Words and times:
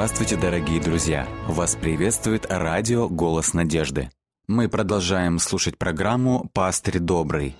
Здравствуйте, 0.00 0.36
дорогие 0.38 0.80
друзья! 0.80 1.28
Вас 1.46 1.76
приветствует 1.76 2.46
радио 2.48 3.06
«Голос 3.06 3.52
надежды». 3.52 4.08
Мы 4.48 4.70
продолжаем 4.70 5.38
слушать 5.38 5.76
программу 5.76 6.48
«Пастырь 6.54 7.00
добрый». 7.00 7.54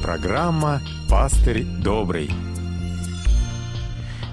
Программа 0.00 0.80
«Пастырь 1.10 1.64
добрый». 1.64 2.30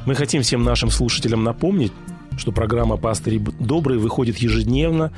Мы 0.06 0.14
хотим 0.14 0.44
всем 0.44 0.64
нашим 0.64 0.92
слушателям 0.92 1.44
напомнить, 1.44 1.94
что 2.40 2.52
программа 2.52 2.98
«Пастырь 2.98 3.40
добрый» 3.60 4.00
выходит 4.00 4.38
ежедневно, 4.38 5.12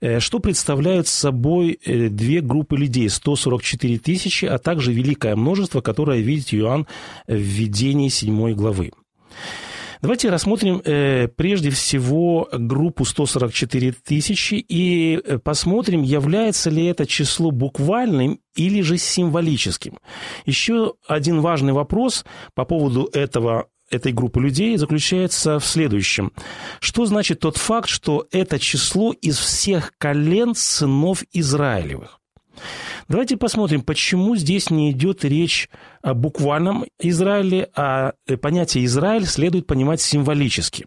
Э, 0.00 0.20
что 0.20 0.38
представляют 0.38 1.08
собой 1.08 1.78
э, 1.84 2.08
две 2.08 2.40
группы 2.40 2.76
людей, 2.76 3.08
144 3.08 3.98
тысячи, 3.98 4.44
а 4.44 4.58
также 4.58 4.92
великое 4.92 5.34
множество, 5.34 5.80
которое 5.80 6.20
видит 6.20 6.52
Иоанн 6.52 6.86
в 7.26 7.34
видении 7.34 8.08
седьмой 8.08 8.54
главы? 8.54 8.92
Давайте 10.04 10.28
рассмотрим 10.28 10.82
э, 10.84 11.28
прежде 11.28 11.70
всего 11.70 12.46
группу 12.52 13.06
144 13.06 13.92
тысячи 14.04 14.56
и 14.56 15.16
э, 15.16 15.38
посмотрим, 15.38 16.02
является 16.02 16.68
ли 16.68 16.84
это 16.84 17.06
число 17.06 17.50
буквальным 17.50 18.38
или 18.54 18.82
же 18.82 18.98
символическим. 18.98 19.98
Еще 20.44 20.92
один 21.08 21.40
важный 21.40 21.72
вопрос 21.72 22.26
по 22.54 22.66
поводу 22.66 23.08
этого 23.14 23.68
этой 23.90 24.12
группы 24.12 24.42
людей 24.42 24.76
заключается 24.76 25.58
в 25.58 25.64
следующем. 25.64 26.32
Что 26.80 27.06
значит 27.06 27.40
тот 27.40 27.56
факт, 27.56 27.88
что 27.88 28.26
это 28.30 28.58
число 28.58 29.12
из 29.12 29.38
всех 29.38 29.94
колен 29.96 30.54
сынов 30.54 31.24
Израилевых? 31.32 32.20
Давайте 33.08 33.36
посмотрим, 33.36 33.82
почему 33.82 34.36
здесь 34.36 34.70
не 34.70 34.90
идет 34.92 35.24
речь 35.24 35.68
о 36.02 36.14
буквальном 36.14 36.86
Израиле, 36.98 37.68
а 37.74 38.12
понятие 38.40 38.84
Израиль 38.86 39.26
следует 39.26 39.66
понимать 39.66 40.00
символически. 40.00 40.86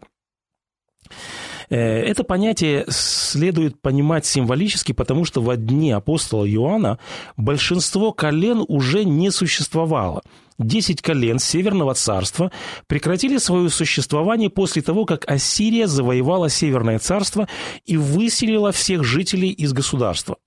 Э, 1.70 1.76
это 1.76 2.24
понятие 2.24 2.84
следует 2.88 3.80
понимать 3.80 4.26
символически, 4.26 4.92
потому 4.92 5.24
что 5.24 5.40
в 5.40 5.56
дни 5.56 5.90
апостола 5.92 6.48
Иоанна 6.48 6.98
большинство 7.36 8.12
колен 8.12 8.64
уже 8.66 9.04
не 9.04 9.30
существовало– 9.30 10.22
Десять 10.58 11.02
колен 11.02 11.38
Северного 11.38 11.94
царства 11.94 12.50
прекратили 12.88 13.38
свое 13.38 13.70
существование 13.70 14.50
после 14.50 14.82
того, 14.82 15.04
как 15.04 15.24
Ассирия 15.30 15.86
завоевала 15.86 16.48
Северное 16.48 16.98
царство 16.98 17.46
и 17.86 17.96
выселила 17.96 18.72
всех 18.72 19.04
жителей 19.04 19.50
из 19.50 19.72
государства. 19.72 20.38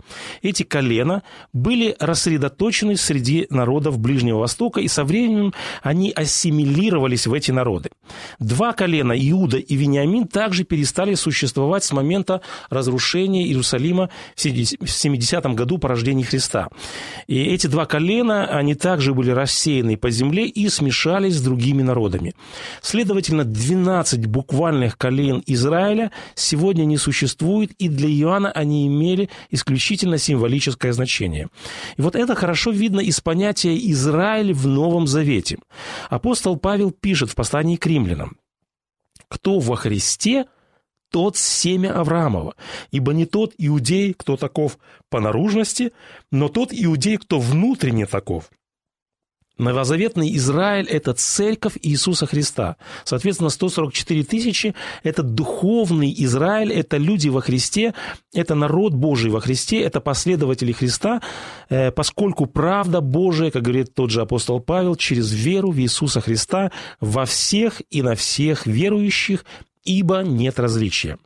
Эти 0.42 0.64
колена 0.64 1.24
были 1.54 1.96
рассредоточены 1.98 2.98
среди 2.98 3.48
народов 3.50 4.00
Ближнего 4.00 4.40
Востока, 4.40 4.82
и 4.82 4.90
со 4.90 5.06
временем 5.06 5.54
они 5.82 6.12
ассимилировались 6.12 7.26
в 7.26 7.34
эти 7.34 7.52
народы. 7.52 7.92
Два 8.38 8.74
колена, 8.74 9.14
Иуда 9.14 9.60
и 9.60 9.76
Вениамин, 9.78 10.28
также 10.28 10.66
перестали 10.66 11.16
существовать 11.16 11.86
с 11.86 11.94
момента 11.94 12.42
разрушения 12.70 13.46
Иерусалима 13.46 14.10
в 14.36 14.42
70 14.42 15.46
году 15.56 15.78
по 15.78 15.88
рождении 15.88 16.24
Христа. 16.24 16.68
И 17.28 17.42
эти 17.42 17.68
два 17.68 17.86
колена, 17.86 18.48
они 18.48 18.76
также 18.76 19.14
были 19.14 19.32
рассеяны 19.32 20.01
по 20.02 20.10
земле 20.10 20.48
и 20.48 20.68
смешались 20.70 21.36
с 21.36 21.42
другими 21.42 21.82
народами. 21.82 22.34
Следовательно, 22.82 23.46
12 23.46 24.26
буквальных 24.26 24.98
колен 24.98 25.42
Израиля 25.46 26.12
сегодня 26.36 26.84
не 26.86 26.98
существует, 26.98 27.72
и 27.80 27.88
для 27.88 28.10
Иоанна 28.10 28.52
они 28.52 28.88
имели 28.88 29.30
исключительно 29.52 30.18
символическое 30.18 30.92
значение. 30.92 31.48
И 31.98 32.02
вот 32.02 32.16
это 32.16 32.36
хорошо 32.36 32.72
видно 32.72 33.00
из 33.00 33.22
понятия 33.22 33.78
«Израиль 33.92 34.54
в 34.54 34.68
Новом 34.68 35.08
Завете». 35.08 35.60
Апостол 36.10 36.58
Павел 36.58 36.92
пишет 36.92 37.30
в 37.30 37.36
послании 37.36 37.78
к 37.78 37.86
римлянам, 37.86 38.36
«Кто 39.30 39.60
во 39.60 39.76
Христе– 39.76 40.46
тот 41.12 41.38
семя 41.38 41.94
Авраамова, 42.00 42.56
ибо 42.90 43.14
не 43.14 43.26
тот 43.26 43.54
иудей, 43.58 44.14
кто 44.14 44.38
таков 44.38 44.80
по 45.10 45.20
наружности, 45.20 45.92
но 46.32 46.48
тот 46.48 46.70
иудей, 46.72 47.18
кто 47.18 47.40
внутренне 47.40 48.06
таков. 48.06 48.50
Новозаветный 49.62 50.36
Израиль– 50.36 50.88
это 50.90 51.14
церковь 51.14 51.78
Иисуса 51.82 52.26
Христа. 52.26 52.78
Соответственно, 53.04 53.50
144 53.50 54.24
тысячи– 54.24 54.76
это 55.04 55.24
духовный 55.24 56.14
Израиль, 56.18 56.74
это 56.74 56.98
люди 56.98 57.30
во 57.30 57.42
Христе, 57.42 57.94
это 58.34 58.56
народ 58.56 58.94
Божий 58.94 59.30
во 59.30 59.40
Христе, 59.40 59.82
это 59.82 60.02
последователи 60.02 60.72
Христа, 60.72 61.22
э, 61.70 61.92
поскольку 61.92 62.48
правда 62.48 63.02
Божия, 63.02 63.52
как 63.52 63.62
говорит 63.62 63.94
тот 63.94 64.10
же 64.10 64.22
апостол 64.22 64.60
Павел, 64.60 64.96
через 64.96 65.32
веру 65.32 65.72
в 65.72 65.80
Иисуса 65.80 66.22
Христа 66.22 66.72
во 67.00 67.26
всех 67.26 67.82
и 67.92 68.02
на 68.02 68.16
всех 68.16 68.66
верующих, 68.66 69.46
ибо 69.84 70.22
нет 70.24 70.60
различия. 70.60 71.18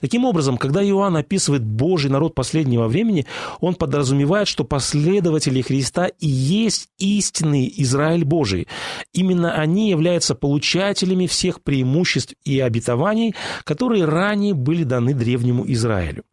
Таким 0.00 0.24
образом, 0.24 0.56
когда 0.56 0.84
Иоанн 0.84 1.16
описывает 1.16 1.64
Божий 1.64 2.10
народ 2.10 2.34
последнего 2.34 2.86
времени, 2.86 3.26
он 3.60 3.74
подразумевает, 3.74 4.46
что 4.46 4.64
последователи 4.64 5.62
Христа 5.62 6.06
и 6.06 6.28
есть 6.28 6.88
истинный 6.98 7.72
Израиль 7.78 8.24
Божий. 8.24 8.68
Именно 9.12 9.54
они 9.54 9.90
являются 9.90 10.34
получателями 10.34 11.26
всех 11.26 11.62
преимуществ 11.62 12.34
и 12.44 12.60
обетований, 12.60 13.34
которые 13.64 14.04
ранее 14.04 14.54
были 14.54 14.84
даны 14.84 15.14
древнему 15.14 15.64
Израилю. 15.66 16.24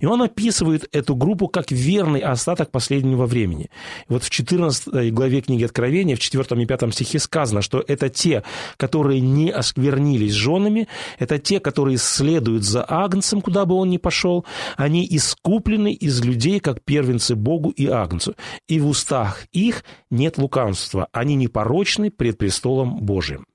И 0.00 0.06
он 0.06 0.22
описывает 0.22 0.88
эту 0.92 1.14
группу 1.14 1.48
как 1.48 1.70
верный 1.70 2.20
остаток 2.20 2.70
последнего 2.70 3.26
времени. 3.26 3.70
Вот 4.08 4.24
в 4.24 4.30
14 4.30 5.12
главе 5.12 5.40
книги 5.40 5.64
Откровения, 5.64 6.16
в 6.16 6.20
4 6.20 6.62
и 6.62 6.66
5 6.66 6.94
стихе 6.94 7.18
сказано, 7.18 7.62
что 7.62 7.84
это 7.86 8.08
те, 8.08 8.42
которые 8.76 9.20
не 9.20 9.50
осквернились 9.50 10.32
женами, 10.32 10.88
это 11.18 11.38
те, 11.38 11.60
которые 11.60 11.98
следуют 11.98 12.64
за 12.64 12.84
Агнцем, 12.84 13.40
куда 13.40 13.64
бы 13.64 13.74
он 13.74 13.90
ни 13.90 13.98
пошел, 13.98 14.44
они 14.76 15.06
искуплены 15.08 15.92
из 15.92 16.24
людей, 16.24 16.60
как 16.60 16.82
первенцы 16.82 17.34
Богу 17.34 17.70
и 17.70 17.86
Агнцу. 17.86 18.34
И 18.68 18.80
в 18.80 18.88
устах 18.88 19.46
их 19.52 19.84
нет 20.10 20.38
лукавства, 20.38 21.08
они 21.12 21.34
непорочны 21.34 22.10
пред 22.10 22.38
престолом 22.38 23.00
Божиим. 23.00 23.46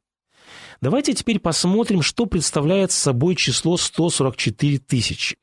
Давайте 0.80 1.14
теперь 1.14 1.40
посмотрим, 1.40 2.02
что 2.02 2.28
представляет 2.28 2.92
собой 2.92 3.36
число 3.36 3.78
144 3.78 4.78
тысячи. 4.80 5.38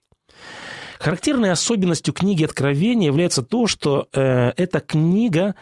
Характерной 0.98 1.50
особенностью 1.50 2.14
книги 2.14 2.44
Откровения 2.44 3.08
является 3.08 3.42
то, 3.42 3.66
что 3.66 4.08
э, 4.12 4.52
эта 4.56 4.80
книга 4.80 5.54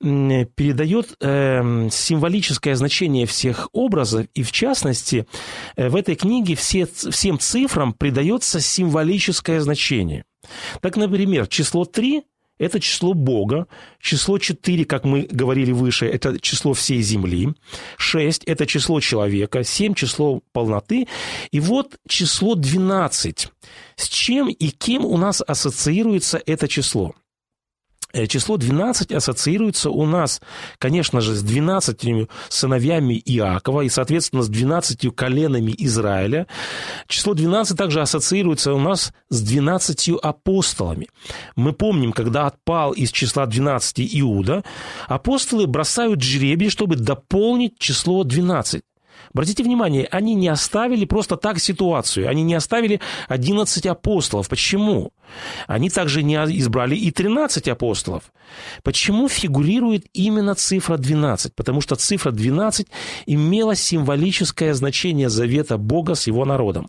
э, 0.00 0.44
передает 0.54 1.16
э, 1.20 1.88
символическое 1.90 2.74
значение 2.74 3.26
всех 3.26 3.68
образов, 3.72 4.26
и 4.34 4.42
в 4.42 4.52
частности, 4.52 5.26
э, 5.76 5.88
в 5.88 5.96
этой 5.96 6.14
книге 6.14 6.54
все, 6.54 6.86
всем 6.86 7.38
цифрам 7.38 7.92
придается 7.92 8.60
символическое 8.60 9.60
значение. 9.60 10.24
Так, 10.80 10.96
например, 10.96 11.46
число 11.48 11.84
3 11.84 12.22
это 12.58 12.80
число 12.80 13.14
Бога. 13.14 13.66
Число 14.00 14.38
4, 14.38 14.84
как 14.84 15.04
мы 15.04 15.28
говорили 15.30 15.72
выше, 15.72 16.06
это 16.06 16.40
число 16.40 16.72
всей 16.72 17.02
Земли. 17.02 17.54
6– 17.98 18.44
это 18.46 18.66
число 18.66 19.00
человека. 19.00 19.64
7– 19.64 19.94
число 19.94 20.40
полноты. 20.52 21.06
И 21.50 21.60
вот 21.60 21.98
число 22.08 22.54
12. 22.54 23.48
С 23.96 24.08
чем 24.08 24.48
и 24.48 24.68
кем 24.68 25.04
у 25.04 25.16
нас 25.18 25.42
ассоциируется 25.46 26.42
это 26.44 26.68
число? 26.68 27.14
Э, 28.16 28.26
число 28.26 28.56
12 28.56 29.12
ассоциируется 29.12 29.90
у 29.90 30.06
нас, 30.06 30.40
конечно 30.78 31.20
же, 31.20 31.34
с 31.34 31.42
12 31.42 32.28
сыновьями 32.48 33.20
Иакова 33.22 33.82
и, 33.82 33.90
соответственно, 33.90 34.42
с 34.42 34.48
12 34.48 35.14
коленами 35.14 35.74
Израиля. 35.76 36.46
Число 37.08 37.34
12 37.34 37.76
также 37.76 38.00
ассоциируется 38.00 38.72
у 38.72 38.78
нас 38.78 39.12
с 39.28 39.42
12 39.42 40.12
апостолами. 40.22 41.08
Мы 41.56 41.74
помним, 41.74 42.12
когда 42.12 42.46
отпал 42.46 42.92
из 42.92 43.10
числа 43.12 43.44
12 43.44 43.98
Иуда, 44.20 44.64
апостолы 45.08 45.66
бросают 45.66 46.22
жребий, 46.22 46.70
чтобы 46.70 46.96
дополнить 46.96 47.78
число 47.78 48.24
12. 48.24 48.82
Обратите 49.36 49.62
внимание, 49.62 50.08
они 50.10 50.34
не 50.34 50.48
оставили 50.48 51.04
просто 51.04 51.36
так 51.36 51.58
ситуацию, 51.58 52.26
они 52.26 52.42
не 52.42 52.54
оставили 52.54 53.02
11 53.28 53.84
апостолов. 53.84 54.48
Почему? 54.48 55.12
Они 55.66 55.90
также 55.90 56.22
не 56.22 56.36
избрали 56.36 56.96
и 56.96 57.10
13 57.10 57.68
апостолов. 57.68 58.32
Почему 58.82 59.28
фигурирует 59.28 60.06
именно 60.14 60.54
цифра 60.54 60.96
12? 60.96 61.54
Потому 61.54 61.80
что 61.80 61.96
цифра 61.96 62.30
12 62.30 62.86
имела 63.26 63.74
символическое 63.74 64.72
значение 64.72 65.28
завета 65.28 65.76
Бога 65.76 66.14
с 66.14 66.26
его 66.28 66.44
народом. 66.44 66.88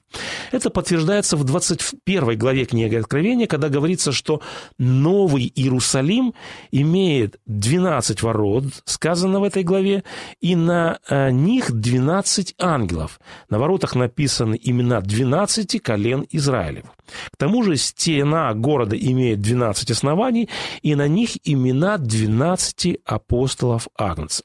Это 0.52 0.70
подтверждается 0.70 1.36
в 1.36 1.44
21 1.44 2.38
главе 2.38 2.66
книги 2.66 2.96
Откровения, 2.96 3.48
когда 3.48 3.70
говорится, 3.70 4.12
что 4.12 4.42
Новый 4.78 5.52
Иерусалим 5.54 6.34
имеет 6.72 7.40
12 7.48 8.22
ворот, 8.22 8.66
сказано 8.86 9.40
в 9.40 9.44
этой 9.44 9.64
главе, 9.64 10.04
и 10.40 10.56
на 10.56 11.00
э, 11.10 11.32
них 11.32 11.72
12 11.72 12.37
ангелов. 12.60 13.20
На 13.50 13.60
воротах 13.60 13.96
написаны 13.96 14.60
имена 14.62 15.02
12 15.02 15.82
колен 15.82 16.26
Израилев. 16.32 16.86
К 17.32 17.38
тому 17.38 17.64
же 17.64 17.78
стена 17.78 18.54
города 18.54 18.98
имеет 18.98 19.42
12 19.42 19.92
оснований, 19.92 20.50
и 20.82 20.96
на 20.96 21.08
них 21.08 21.32
имена 21.44 21.98
12 21.98 23.00
апостолов 23.06 23.88
Агнца. 23.98 24.44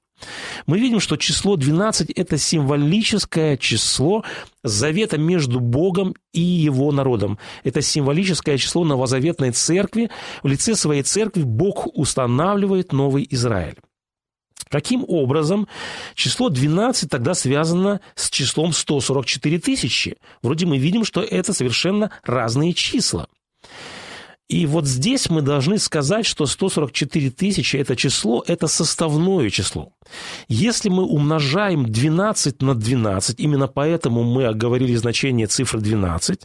Мы 0.66 0.78
видим, 0.78 1.00
что 1.00 1.16
число 1.16 1.56
12– 1.56 2.10
это 2.16 2.38
символическое 2.38 3.56
число 3.56 4.24
завета 4.62 5.18
между 5.18 5.60
Богом 5.60 6.14
и 6.32 6.40
его 6.40 6.92
народом. 6.92 7.38
Это 7.64 7.82
символическое 7.82 8.58
число 8.58 8.84
новозаветной 8.84 9.50
церкви. 9.50 10.10
В 10.42 10.48
лице 10.48 10.74
своей 10.74 11.02
церкви 11.02 11.42
Бог 11.42 11.88
устанавливает 11.96 12.92
новый 12.92 13.26
Израиль. 13.30 13.76
Каким 14.68 15.04
образом 15.06 15.68
число 16.14 16.48
12 16.48 17.10
тогда 17.10 17.34
связано 17.34 18.00
с 18.14 18.30
числом 18.30 18.72
144 18.72 19.58
тысячи? 19.58 20.16
Вроде 20.42 20.66
мы 20.66 20.78
видим, 20.78 21.04
что 21.04 21.22
это 21.22 21.52
совершенно 21.52 22.10
разные 22.24 22.72
числа. 22.72 23.28
И 24.52 24.66
вот 24.66 24.86
здесь 24.86 25.30
мы 25.30 25.40
должны 25.40 25.78
сказать, 25.78 26.26
что 26.26 26.44
144 26.44 27.30
тысячи– 27.30 27.76
это 27.78 27.96
число, 27.96 28.44
это 28.46 28.66
составное 28.66 29.48
число. 29.48 29.94
Если 30.46 30.90
мы 30.90 31.04
умножаем 31.04 31.90
12 31.90 32.60
на 32.60 32.74
12, 32.74 33.40
именно 33.40 33.66
поэтому 33.66 34.24
мы 34.24 34.44
оговорили 34.44 34.94
значение 34.94 35.46
цифры 35.46 35.80
12, 35.80 36.40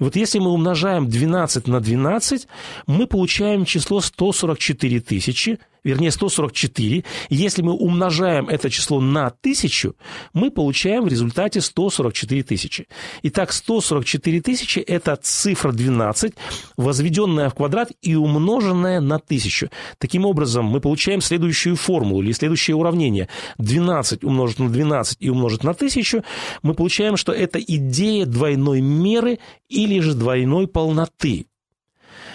и 0.00 0.02
вот 0.02 0.16
если 0.16 0.40
мы 0.40 0.50
умножаем 0.50 1.08
12 1.08 1.68
на 1.68 1.78
12, 1.80 2.48
мы 2.88 3.06
получаем 3.06 3.64
число 3.64 4.00
144 4.00 5.00
тысячи– 5.00 5.60
вернее 5.84 6.10
144, 6.10 7.04
и 7.28 7.34
если 7.34 7.62
мы 7.62 7.72
умножаем 7.72 8.48
это 8.48 8.70
число 8.70 9.00
на 9.00 9.30
тысячу, 9.30 9.96
мы 10.32 10.50
получаем 10.50 11.04
в 11.04 11.08
результате 11.08 11.60
144 11.60 12.42
тысячи. 12.42 12.88
Итак, 13.22 13.52
144 13.52 14.40
тысячи– 14.40 14.78
это 14.80 15.16
цифра 15.16 15.72
12, 15.72 16.34
возведенная 16.76 17.48
в 17.48 17.54
квадрат 17.54 17.90
и 18.00 18.14
умноженная 18.14 19.00
на 19.00 19.18
тысячу. 19.18 19.70
Таким 19.98 20.24
образом, 20.24 20.66
мы 20.66 20.80
получаем 20.80 21.20
следующую 21.20 21.76
формулу 21.76 22.22
или 22.22 22.32
следующее 22.32 22.76
уравнение. 22.76 23.28
12 23.58 24.24
умножить 24.24 24.58
на 24.58 24.68
12 24.68 25.18
и 25.20 25.30
умножить 25.30 25.64
на 25.64 25.74
тысячу, 25.74 26.22
мы 26.62 26.74
получаем, 26.74 27.16
что 27.16 27.32
это 27.32 27.58
идея 27.60 28.26
двойной 28.26 28.80
меры 28.80 29.38
или 29.68 30.00
же 30.00 30.14
двойной 30.14 30.66
полноты. 30.66 31.46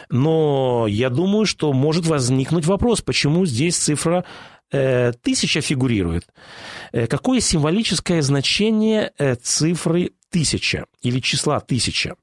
Но 0.09 0.85
я 0.87 1.09
думаю, 1.09 1.45
что 1.45 1.73
может 1.73 2.05
возникнуть 2.05 2.65
вопрос, 2.65 3.01
почему 3.01 3.45
здесь 3.45 3.77
цифра 3.77 4.23
э, 4.71 5.11
тысяча 5.21 5.61
фигурирует. 5.61 6.27
Э, 6.91 7.07
какое 7.07 7.39
символическое 7.39 8.21
значение 8.21 9.11
э, 9.17 9.35
цифры 9.35 10.11
тысяча 10.29 10.85
или 11.01 11.19
числа 11.19 11.59
тысяча? 11.59 12.15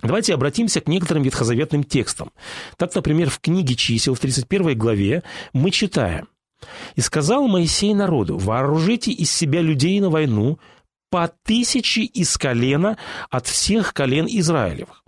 Давайте 0.00 0.34
обратимся 0.34 0.80
к 0.80 0.88
некоторым 0.88 1.22
ветхозаветным 1.22 1.84
текстам. 1.84 2.32
Так, 2.76 2.94
например, 2.94 3.30
в 3.30 3.38
книге 3.38 3.76
чисел 3.76 4.14
в 4.14 4.20
31 4.20 4.76
главе 4.76 5.22
мы 5.52 5.70
читаем. 5.70 6.28
«И 6.94 7.00
сказал 7.00 7.48
Моисей 7.48 7.94
народу, 7.94 8.38
вооружите 8.38 9.10
из 9.10 9.32
себя 9.32 9.60
людей 9.60 9.98
на 10.00 10.10
войну 10.10 10.58
по 11.10 11.28
тысяче 11.44 12.02
из 12.02 12.36
колена 12.36 12.96
от 13.30 13.46
всех 13.46 13.92
колен 13.92 14.26
Израилевых 14.28 15.01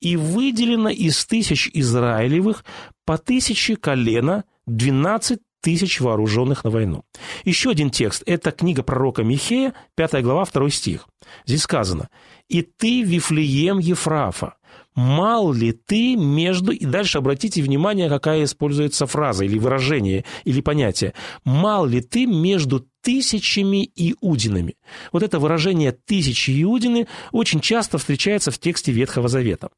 и 0.00 0.16
выделено 0.16 0.88
из 0.90 1.24
тысяч 1.26 1.70
Израилевых 1.72 2.64
по 3.04 3.18
тысяче 3.18 3.76
колена 3.76 4.44
двенадцать 4.66 5.40
тысяч 5.62 6.00
вооруженных 6.00 6.64
на 6.64 6.70
войну. 6.70 7.04
Еще 7.44 7.70
один 7.70 7.90
текст– 7.90 8.22
это 8.26 8.50
книга 8.50 8.82
пророка 8.82 9.22
Михея, 9.22 9.74
5 9.94 10.22
глава, 10.22 10.44
2 10.52 10.70
стих. 10.70 11.08
Здесь 11.46 11.62
сказано 11.62 12.10
«И 12.48 12.62
ты, 12.62 13.02
Вифлеем 13.02 13.78
Ефрафа, 13.78 14.56
мал 14.94 15.52
ли 15.52 15.72
ты 15.72 16.16
между...» 16.16 16.72
И 16.72 16.84
дальше 16.84 17.18
обратите 17.18 17.62
внимание, 17.62 18.08
какая 18.08 18.44
используется 18.44 19.06
фраза 19.06 19.44
или 19.44 19.58
выражение, 19.58 20.24
или 20.44 20.60
понятие. 20.60 21.14
«Мал 21.44 21.86
ли 21.86 22.00
ты 22.00 22.26
между 22.26 22.86
тысячами 23.02 23.90
иудинами?» 23.94 24.76
Вот 25.12 25.22
это 25.22 25.38
выражение 25.38 25.92
«тысячи 25.92 26.62
иудины» 26.62 27.06
очень 27.32 27.60
часто 27.60 27.98
встречается 27.98 28.50
в 28.50 28.58
тексте 28.58 28.92
Ветхого 28.92 29.28
Завета. 29.28 29.70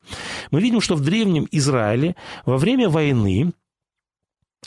Мы 0.50 0.60
видим, 0.60 0.80
что 0.80 0.94
в 0.94 1.00
Древнем 1.00 1.48
Израиле 1.50 2.14
во 2.46 2.58
время 2.58 2.88
войны 2.88 3.52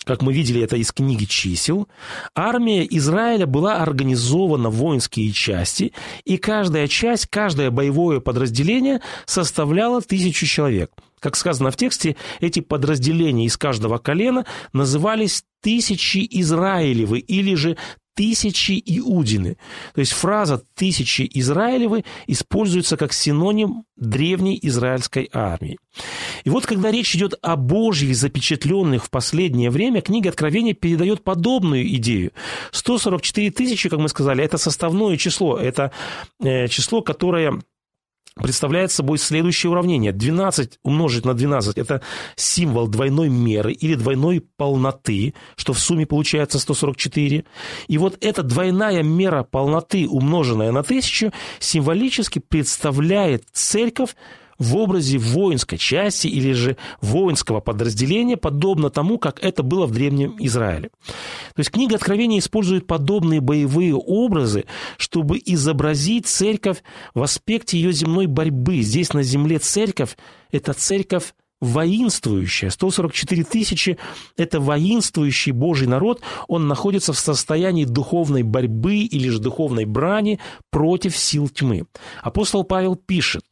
как 0.07 0.21
мы 0.21 0.33
видели 0.33 0.61
это 0.61 0.77
из 0.77 0.91
книги 0.91 1.25
чисел, 1.25 1.87
армия 2.33 2.87
Израиля 2.89 3.45
была 3.45 3.81
организована 3.81 4.69
в 4.69 4.75
воинские 4.75 5.31
части, 5.31 5.91
и 6.23 6.37
каждая 6.37 6.87
часть, 6.87 7.27
каждое 7.27 7.71
боевое 7.71 8.19
подразделение 8.19 9.01
составляло 9.25 10.01
тысячу 10.01 10.45
человек. 10.45 10.91
Как 11.19 11.35
сказано 11.35 11.71
в 11.71 11.77
тексте, 11.77 12.15
эти 12.39 12.59
подразделения 12.59 13.45
из 13.45 13.57
каждого 13.57 13.97
колена 13.97 14.45
назывались 14.71 15.43
тысячи 15.61 16.25
Израилевы 16.29 17.19
или 17.19 17.55
же 17.55 17.75
тысячи 18.17 18.81
Иудины. 18.83 19.57
То 19.93 20.01
есть 20.01 20.11
фраза 20.11 20.63
«тысячи 20.73 21.29
Израилевы» 21.35 22.03
используется 22.25 22.97
как 22.97 23.13
синоним 23.13 23.83
древней 23.95 24.59
израильской 24.63 25.29
армии. 25.31 25.77
И 26.43 26.49
вот 26.49 26.65
когда 26.65 26.89
речь 26.89 27.15
идет 27.15 27.35
о 27.43 27.55
Божьих 27.55 28.15
запечатленных 28.15 29.05
в 29.05 29.11
последнее 29.11 29.69
время, 29.69 30.01
книга 30.01 30.29
Откровения 30.29 30.73
передает 30.73 31.23
подобную 31.23 31.87
идею. 31.97 32.31
144 32.71 33.51
тысячи, 33.51 33.87
как 33.87 33.99
мы 33.99 34.09
сказали, 34.09 34.43
это 34.43 34.57
составное 34.57 35.15
число, 35.17 35.59
это 35.59 35.91
э, 36.39 36.67
число, 36.69 37.03
которое 37.03 37.61
представляет 38.37 38.91
собой 38.91 39.17
следующее 39.17 39.71
уравнение. 39.71 40.11
12 40.11 40.79
умножить 40.83 41.25
на 41.25 41.33
12– 41.33 41.77
это 41.77 42.01
символ 42.35 42.87
двойной 42.87 43.29
меры 43.29 43.73
или 43.73 43.95
двойной 43.95 44.43
полноты, 44.57 45.33
что 45.55 45.73
в 45.73 45.79
сумме 45.79 46.05
получается 46.05 46.59
144. 46.59 47.45
И 47.87 47.97
вот 47.97 48.17
эта 48.21 48.43
двойная 48.43 49.03
мера 49.03 49.43
полноты, 49.43 50.07
умноженная 50.07 50.71
на 50.71 50.83
тысячу, 50.83 51.31
символически 51.59 52.39
представляет 52.39 53.43
церковь 53.51 54.15
в 54.59 54.75
образе 54.77 55.17
воинской 55.17 55.77
части 55.77 56.27
или 56.27 56.51
же 56.53 56.77
воинского 57.01 57.59
подразделения, 57.59 58.37
подобно 58.37 58.89
тому, 58.89 59.17
как 59.17 59.43
это 59.43 59.63
было 59.63 59.85
в 59.85 59.91
Древнем 59.91 60.35
Израиле. 60.39 60.89
То 61.55 61.59
есть 61.59 61.71
книга 61.71 61.95
Откровения 61.95 62.39
использует 62.39 62.87
подобные 62.87 63.41
боевые 63.41 63.95
образы, 63.95 64.65
чтобы 64.97 65.41
изобразить 65.43 66.27
церковь 66.27 66.83
в 67.13 67.21
аспекте 67.21 67.77
ее 67.77 67.91
земной 67.91 68.27
борьбы. 68.27 68.81
Здесь 68.81 69.13
на 69.13 69.23
земле 69.23 69.59
церковь– 69.59 70.17
это 70.51 70.73
церковь 70.73 71.33
воинствующая. 71.59 72.69
144 72.69 73.43
тысячи– 73.43 73.97
это 74.37 74.59
воинствующий 74.59 75.51
Божий 75.51 75.87
народ. 75.87 76.21
Он 76.47 76.67
находится 76.67 77.13
в 77.13 77.19
состоянии 77.19 77.85
духовной 77.85 78.43
борьбы 78.43 78.97
или 78.97 79.29
же 79.29 79.39
духовной 79.39 79.85
брани 79.85 80.39
против 80.69 81.17
сил 81.17 81.49
тьмы. 81.49 81.85
Апостол 82.21 82.63
Павел 82.63 82.95
пишет, 82.95 83.43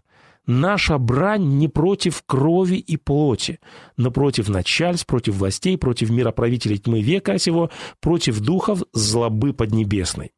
Наша 0.47 0.97
брань 0.97 1.57
не 1.57 1.67
против 1.67 2.21
крови 2.25 2.75
и 2.75 2.97
плоти, 2.97 3.59
но 3.97 4.11
против 4.11 4.49
начальств, 4.49 5.07
против 5.07 5.35
властей, 5.35 5.77
против 5.77 6.09
мироправителей 6.11 6.77
тьмы 6.77 7.01
века 7.01 7.39
сего, 7.39 7.71
против 7.99 8.39
духов 8.39 8.83
злобы 8.93 9.53
поднебесной. 9.53 10.31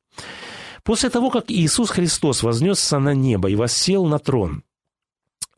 После 0.84 1.10
того, 1.10 1.30
как 1.30 1.52
Иисус 1.52 1.90
Христос 1.90 2.44
вознесся 2.44 3.00
на 3.00 3.14
небо 3.14 3.50
и 3.50 3.56
воссел 3.56 4.06
на 4.06 4.20
трон, 4.20 4.64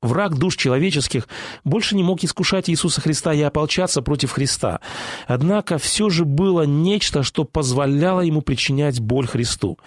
Враг 0.02 0.38
душ 0.38 0.56
человеческих 0.56 1.28
больше 1.66 1.94
не 1.94 2.04
мог 2.04 2.24
искушать 2.24 2.70
Иисуса 2.70 3.02
Христа 3.02 3.34
и 3.34 3.42
ополчаться 3.42 4.02
против 4.02 4.32
Христа. 4.32 4.80
Однако 5.28 5.78
все 5.78 6.10
же 6.10 6.24
было 6.24 6.62
нечто, 6.62 7.22
что 7.22 7.44
позволяло 7.44 8.22
ему 8.22 8.42
причинять 8.42 9.02
боль 9.02 9.28
Христу. 9.28 9.78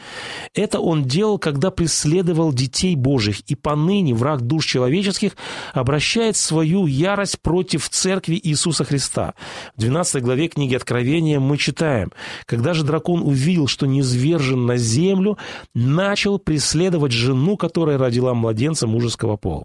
Это 0.53 0.81
он 0.81 1.05
делал, 1.05 1.39
когда 1.39 1.71
преследовал 1.71 2.53
детей 2.53 2.95
Божьих, 2.95 3.41
и 3.47 3.55
поныне 3.55 4.13
враг 4.13 4.43
душ 4.43 4.67
человеческих 4.67 5.33
обращает 5.73 6.37
свою 6.37 6.87
ярость 6.87 7.41
против 7.41 7.89
церкви 7.89 8.39
Иисуса 8.43 8.85
Христа. 8.85 9.33
В 9.77 9.81
12 9.81 10.23
главе 10.23 10.49
книги 10.49 10.75
Откровения 10.75 11.41
мы 11.41 11.57
читаем, 11.57 12.13
«Когда 12.45 12.75
же 12.75 12.85
дракон 12.85 13.23
увидел, 13.23 13.67
что 13.67 13.87
низвержен 13.87 14.67
на 14.67 14.77
землю, 14.77 15.39
начал 15.75 16.39
преследовать 16.39 17.13
жену, 17.13 17.57
которая 17.57 17.97
родила 17.97 18.35
младенца 18.35 18.87
мужеского 18.87 19.39
пола». 19.39 19.65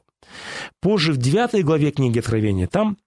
Позже 0.82 1.14
в 1.14 1.18
9 1.18 1.64
главе 1.64 1.92
книги 1.92 2.20
Откровения 2.20 2.68
там 2.68 2.98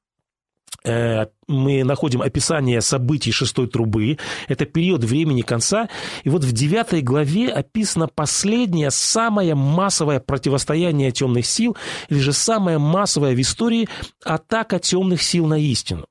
э, 0.85 1.27
мы 1.47 1.85
находим 1.85 2.23
описание 2.23 2.81
событий 2.81 3.33
шестой 3.33 3.69
трубы. 3.69 4.19
Это 4.49 4.67
период 4.67 5.05
времени 5.05 5.43
конца. 5.43 5.89
И 6.25 6.29
вот 6.29 6.45
в 6.45 6.53
девятой 6.53 7.03
главе 7.03 7.51
описано 7.51 8.09
последнее, 8.09 8.91
самое 8.91 9.55
массовое 9.55 10.21
противостояние 10.21 11.11
темных 11.11 11.47
сил, 11.47 11.77
или 12.09 12.19
же 12.19 12.33
самое 12.33 12.79
массовое 12.79 13.35
в 13.35 13.41
истории 13.41 13.89
атака 14.25 14.79
темных 14.79 15.23
сил 15.23 15.47
на 15.47 15.59
истину. 15.59 16.07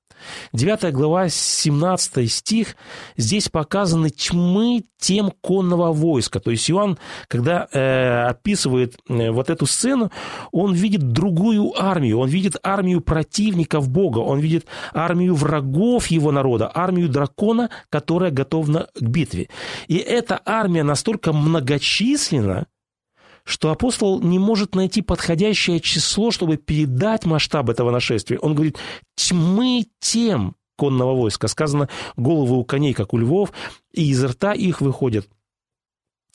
9 0.53 0.93
глава, 0.93 1.29
17 1.29 2.31
стих, 2.31 2.75
здесь 3.17 3.49
показаны 3.49 4.09
тьмы 4.09 4.83
тем 4.99 5.31
конного 5.41 5.93
войска. 5.93 6.39
То 6.39 6.51
есть 6.51 6.69
Иоанн, 6.69 6.97
когда 7.27 7.67
э, 7.71 8.27
описывает 8.27 8.97
э, 9.07 9.31
вот 9.31 9.49
эту 9.49 9.65
сцену, 9.65 10.11
он 10.51 10.73
видит 10.73 11.11
другую 11.11 11.73
армию, 11.81 12.19
он 12.19 12.29
видит 12.29 12.57
армию 12.63 13.01
противников 13.01 13.89
Бога, 13.89 14.19
он 14.19 14.39
видит 14.39 14.65
армию 14.93 15.35
врагов 15.35 16.07
его 16.07 16.31
народа, 16.31 16.69
армию 16.73 17.09
дракона, 17.09 17.69
которая 17.89 18.31
готова 18.31 18.89
к 18.93 19.01
битве. 19.01 19.49
И 19.87 19.97
эта 19.97 20.39
армия 20.45 20.83
настолько 20.83 21.33
многочисленна, 21.33 22.67
что 23.49 23.71
апостол 23.71 24.21
не 24.21 24.37
может 24.37 24.75
найти 24.75 25.01
подходящее 25.01 25.79
число, 25.79 26.29
чтобы 26.29 26.57
передать 26.57 27.25
масштаб 27.25 27.69
этого 27.69 27.89
нашествия. 27.89 28.37
Он 28.37 28.53
говорит, 28.53 28.77
тьмы 29.15 29.87
тем 29.99 30.55
конного 30.77 31.15
войска. 31.15 31.47
Сказано, 31.47 31.89
головы 32.15 32.57
у 32.57 32.63
коней, 32.63 32.93
как 32.93 33.13
у 33.13 33.17
львов, 33.17 33.51
и 33.91 34.09
из 34.09 34.23
рта 34.23 34.53
их 34.53 34.81
выходят 34.81 35.27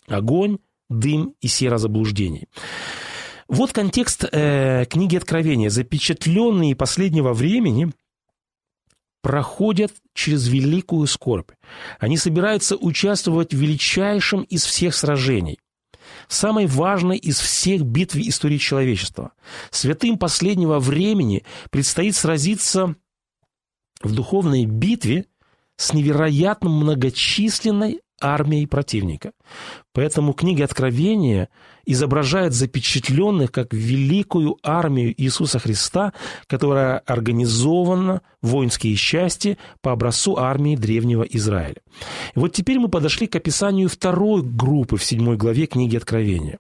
огонь, 0.09 0.59
дым 0.91 1.35
и 1.41 1.47
сера 1.47 1.79
заблуждений. 1.79 2.49
Вот 3.47 3.73
контекст 3.73 4.25
э, 4.31 4.85
книги 4.87 5.17
Откровения. 5.17 5.71
Запечатленные 5.71 6.75
последнего 6.75 7.33
времени 7.33 7.93
проходят 9.23 9.93
через 10.15 10.49
великую 10.49 11.07
скорбь. 11.07 11.53
Они 12.01 12.17
собираются 12.17 12.77
участвовать 12.77 13.55
в 13.55 13.57
величайшем 13.57 14.43
из 14.43 14.65
всех 14.65 14.95
сражений 14.95 15.59
самой 16.29 16.67
важной 16.67 17.19
из 17.19 17.39
всех 17.39 17.83
битв 17.83 18.17
истории 18.17 18.59
человечества. 18.59 19.33
Святым 19.71 20.19
последнего 20.19 20.79
времени 20.79 21.45
предстоит 21.71 22.17
сразиться 22.17 22.95
в 24.03 24.15
духовной 24.15 24.67
битве 24.67 25.27
с 25.77 25.93
невероятно 25.93 26.71
многочисленной 26.71 28.01
армией 28.21 28.67
противника. 28.67 29.33
Поэтому 29.93 30.33
книга 30.33 30.65
Откровения 30.65 31.49
изображает 31.87 32.53
запечатленных 32.53 33.53
как 33.53 33.73
великую 33.73 34.59
армию 34.63 35.15
Иисуса 35.17 35.59
Христа, 35.59 36.13
которая 36.47 36.99
организована 36.99 38.23
воинские 38.43 38.97
части 38.97 39.59
по 39.81 39.93
образцу 39.93 40.37
армии 40.37 40.77
древнего 40.77 41.23
Израиля. 41.23 41.77
И 42.35 42.39
вот 42.39 42.53
теперь 42.53 42.79
мы 42.79 42.89
подошли 42.89 43.27
к 43.27 43.37
описанию 43.37 43.89
второй 43.89 44.43
группы 44.43 44.97
в 44.97 45.05
седьмой 45.05 45.37
главе 45.37 45.67
книги 45.67 45.97
Откровения. 45.97 46.59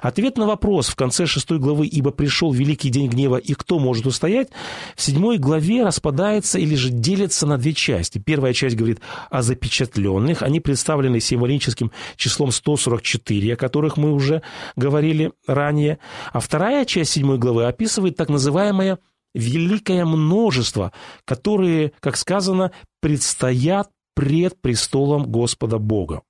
Ответ 0.00 0.38
на 0.38 0.46
вопрос 0.46 0.88
в 0.88 0.94
конце 0.94 1.26
шестой 1.26 1.58
главы 1.58 1.86
«Ибо 1.86 2.12
пришел 2.12 2.52
великий 2.52 2.90
день 2.90 3.08
гнева, 3.08 3.36
и 3.36 3.54
кто 3.54 3.80
может 3.80 4.06
устоять?» 4.06 4.48
в 4.94 5.02
седьмой 5.02 5.38
главе 5.38 5.84
распадается 5.84 6.58
или 6.60 6.76
же 6.76 6.90
делится 6.90 7.46
на 7.46 7.58
две 7.58 7.74
части. 7.74 8.18
Первая 8.18 8.52
часть 8.52 8.76
говорит 8.76 9.00
о 9.30 9.42
запечатленных. 9.42 10.42
Они 10.42 10.60
представлены 10.60 11.18
символическим 11.18 11.90
числом 12.16 12.52
144, 12.52 13.54
о 13.54 13.56
которых 13.56 13.96
мы 13.96 14.12
уже 14.12 14.42
говорили 14.76 15.32
ранее. 15.46 15.98
А 16.32 16.40
вторая 16.40 16.84
часть 16.84 17.12
седьмой 17.12 17.38
главы 17.38 17.66
описывает 17.66 18.16
так 18.16 18.28
называемое 18.28 18.98
великое 19.34 20.04
множество, 20.04 20.92
которые, 21.24 21.92
как 22.00 22.16
сказано, 22.16 22.72
предстоят 23.00 23.90
пред 24.14 24.60
престолом 24.60 25.30
Господа 25.30 25.78
Бога. 25.78 26.22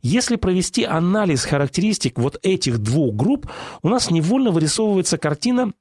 Если 0.00 0.36
провести 0.36 0.84
анализ 0.84 1.44
характеристик 1.44 2.18
вот 2.18 2.38
этих 2.42 2.78
двух 2.78 3.14
групп, 3.14 3.50
у 3.82 3.88
нас 3.88 4.10
невольно 4.10 4.50
вырисовывается 4.50 5.18
картина 5.18 5.72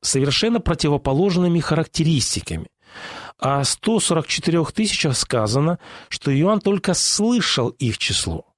совершенно 0.00 0.60
противоположными 0.60 1.58
характеристиками. 1.60 2.68
О 3.38 3.64
144 3.64 4.64
тысячах 4.66 5.16
сказано, 5.16 5.78
что 6.08 6.30
Иоанн 6.32 6.60
только 6.60 6.94
слышал 6.94 7.68
их 7.70 7.98
число. 7.98 8.49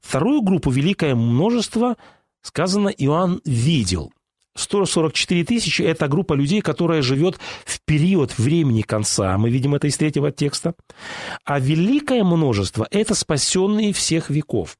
Вторую 0.00 0.42
группу 0.42 0.70
«Великое 0.70 1.14
множество» 1.14 1.96
сказано 2.42 2.88
Иоанн 2.88 3.40
видел. 3.44 4.12
144 4.58 5.44
тысячи– 5.44 5.82
это 5.84 6.08
группа 6.08 6.34
людей, 6.34 6.60
которая 6.60 7.00
живет 7.00 7.38
в 7.64 7.80
период 7.84 8.36
времени 8.38 8.82
конца. 8.82 9.38
Мы 9.38 9.50
видим 9.50 9.74
это 9.74 9.86
из 9.86 9.96
третьего 9.96 10.32
текста. 10.32 10.74
А 11.44 11.60
великое 11.60 12.24
множество– 12.24 12.86
это 12.90 13.14
спасенные 13.14 13.92
всех 13.92 14.30
веков. 14.30 14.76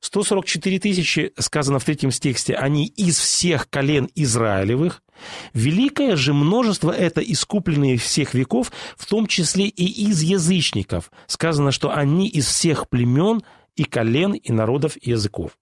144 0.00 0.80
тысячи, 0.80 1.32
сказано 1.38 1.78
в 1.78 1.84
третьем 1.84 2.10
тексте, 2.10 2.54
они 2.54 2.86
из 2.86 3.18
всех 3.18 3.70
колен 3.70 4.08
Израилевых. 4.16 5.00
Великое 5.54 6.16
же 6.16 6.34
множество– 6.34 6.90
это 6.92 7.20
искупленные 7.20 7.96
всех 7.96 8.34
веков, 8.34 8.72
в 8.96 9.06
том 9.06 9.26
числе 9.26 9.66
и 9.66 10.08
из 10.10 10.20
язычников. 10.22 11.10
Сказано, 11.26 11.70
что 11.70 11.94
они 11.94 12.28
из 12.28 12.46
всех 12.46 12.88
племен 12.88 13.42
и 13.76 13.84
колен, 13.84 14.32
и 14.32 14.52
народов, 14.52 14.96
и 15.00 15.10
языков. 15.10 15.52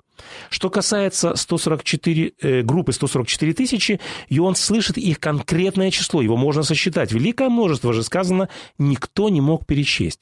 Что 0.51 0.71
касается 0.71 1.35
144, 1.35 2.33
э, 2.41 2.63
группы 2.63 2.93
144 2.93 3.55
тысячи, 3.55 4.01
и 4.29 4.39
он 4.39 4.55
слышит 4.55 4.99
их 4.99 5.19
конкретное 5.19 5.91
число, 5.91 6.23
его 6.23 6.37
можно 6.37 6.63
сосчитать. 6.63 7.13
Великое 7.13 7.49
множество 7.49 7.93
же 7.93 8.03
сказано, 8.03 8.49
никто 8.79 9.29
не 9.29 9.41
мог 9.41 9.67
перечесть. 9.67 10.21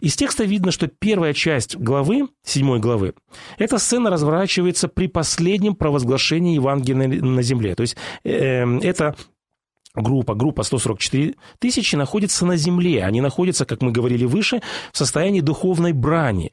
Из 0.00 0.14
текста 0.14 0.44
видно, 0.44 0.70
что 0.70 0.88
первая 0.88 1.32
часть 1.32 1.76
главы, 1.76 2.28
седьмой 2.44 2.80
главы, 2.80 3.14
эта 3.56 3.78
сцена 3.78 4.10
разворачивается 4.10 4.88
при 4.88 5.08
последнем 5.08 5.74
провозглашении 5.74 6.54
Евангелия 6.54 7.08
на 7.08 7.42
земле. 7.42 7.74
То 7.74 7.82
есть 7.82 7.96
э, 8.24 8.78
это 8.80 9.16
группа, 10.02 10.34
группа 10.34 10.62
144 10.62 11.34
тысячи 11.58 11.96
находится 11.96 12.46
на 12.46 12.56
земле. 12.56 13.04
Они 13.04 13.20
находятся, 13.20 13.64
как 13.64 13.82
мы 13.82 13.92
говорили 13.92 14.24
выше, 14.24 14.60
в 14.92 14.98
состоянии 14.98 15.40
духовной 15.40 15.92
брани. 15.92 16.52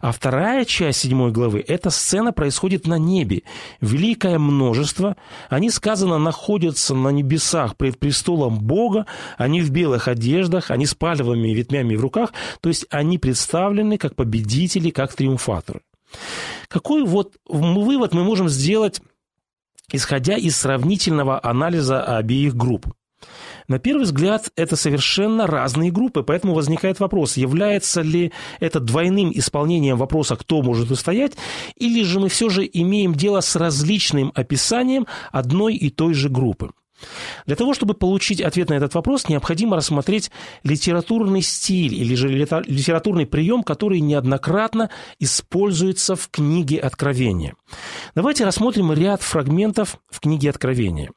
А 0.00 0.12
вторая 0.12 0.64
часть 0.64 1.00
седьмой 1.00 1.32
главы, 1.32 1.64
эта 1.66 1.90
сцена 1.90 2.32
происходит 2.32 2.86
на 2.86 2.98
небе. 2.98 3.42
Великое 3.80 4.38
множество, 4.38 5.16
они, 5.48 5.70
сказано, 5.70 6.18
находятся 6.18 6.94
на 6.94 7.08
небесах 7.08 7.76
пред 7.76 7.98
престолом 7.98 8.60
Бога, 8.60 9.06
они 9.38 9.60
в 9.60 9.70
белых 9.70 10.08
одеждах, 10.08 10.70
они 10.70 10.86
с 10.86 10.94
палевыми 10.94 11.50
ветвями 11.50 11.96
в 11.96 12.00
руках, 12.00 12.32
то 12.60 12.68
есть 12.68 12.86
они 12.90 13.18
представлены 13.18 13.98
как 13.98 14.14
победители, 14.14 14.90
как 14.90 15.14
триумфаторы. 15.14 15.80
Какой 16.68 17.04
вот 17.04 17.34
вывод 17.48 18.14
мы 18.14 18.24
можем 18.24 18.48
сделать 18.48 19.00
исходя 19.92 20.36
из 20.36 20.56
сравнительного 20.56 21.40
анализа 21.42 22.02
обеих 22.02 22.54
групп. 22.54 22.86
На 23.68 23.78
первый 23.80 24.02
взгляд, 24.04 24.50
это 24.54 24.76
совершенно 24.76 25.46
разные 25.46 25.90
группы, 25.90 26.22
поэтому 26.22 26.54
возникает 26.54 27.00
вопрос, 27.00 27.36
является 27.36 28.00
ли 28.00 28.32
это 28.60 28.78
двойным 28.78 29.32
исполнением 29.34 29.96
вопроса 29.96 30.36
«кто 30.36 30.62
может 30.62 30.90
устоять», 30.90 31.36
или 31.76 32.04
же 32.04 32.20
мы 32.20 32.28
все 32.28 32.48
же 32.48 32.68
имеем 32.72 33.14
дело 33.14 33.40
с 33.40 33.56
различным 33.56 34.30
описанием 34.34 35.06
одной 35.32 35.74
и 35.74 35.90
той 35.90 36.14
же 36.14 36.28
группы. 36.28 36.70
Для 37.46 37.56
того, 37.56 37.74
чтобы 37.74 37.94
получить 37.94 38.40
ответ 38.40 38.70
на 38.70 38.74
этот 38.74 38.94
вопрос, 38.94 39.28
необходимо 39.28 39.76
рассмотреть 39.76 40.30
литературный 40.62 41.42
стиль 41.42 41.94
или 41.94 42.14
же 42.14 42.28
литературный 42.28 43.26
прием, 43.26 43.62
который 43.62 44.00
неоднократно 44.00 44.90
используется 45.18 46.16
в 46.16 46.28
книге 46.28 46.78
Откровения. 46.78 47.54
Давайте 48.14 48.44
рассмотрим 48.44 48.92
ряд 48.92 49.22
фрагментов 49.22 49.98
в 50.08 50.20
книге 50.20 50.50
Откровения. 50.50 51.10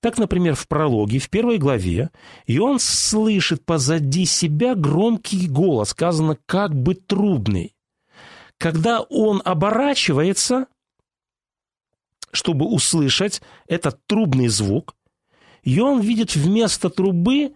Так, 0.00 0.18
например, 0.18 0.54
в 0.54 0.68
прологе, 0.68 1.18
в 1.18 1.30
первой 1.30 1.58
главе, 1.58 2.10
и 2.46 2.58
он 2.58 2.78
слышит 2.78 3.64
позади 3.64 4.26
себя 4.26 4.74
громкий 4.74 5.48
голос, 5.48 5.90
сказано 5.90 6.36
как 6.46 6.74
бы 6.74 6.94
трубный. 6.94 7.74
Когда 8.58 9.00
он 9.00 9.40
оборачивается, 9.44 10.66
чтобы 12.32 12.66
услышать 12.66 13.40
этот 13.66 13.98
трубный 14.06 14.48
звук, 14.48 14.94
Иоанн 15.66 16.00
видит 16.00 16.36
вместо 16.36 16.88
трубы 16.88 17.54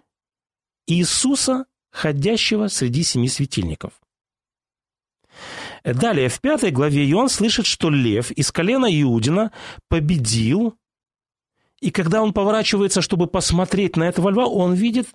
Иисуса, 0.87 1.67
ходящего 1.93 2.67
среди 2.67 3.05
семи 3.05 3.29
светильников. 3.29 3.93
Далее, 5.85 6.29
в 6.29 6.41
пятой 6.41 6.73
главе 6.73 7.09
Иоанн 7.09 7.29
слышит, 7.29 7.67
что 7.67 7.89
лев 7.89 8.33
из 8.33 8.51
колена 8.51 8.87
Иудина 9.01 9.53
победил, 9.89 10.77
и 11.81 11.91
когда 11.91 12.21
он 12.21 12.33
поворачивается, 12.33 13.01
чтобы 13.01 13.29
посмотреть 13.29 13.97
на 13.97 14.09
этого 14.09 14.29
льва, 14.31 14.47
он 14.47 14.75
видит 14.75 15.09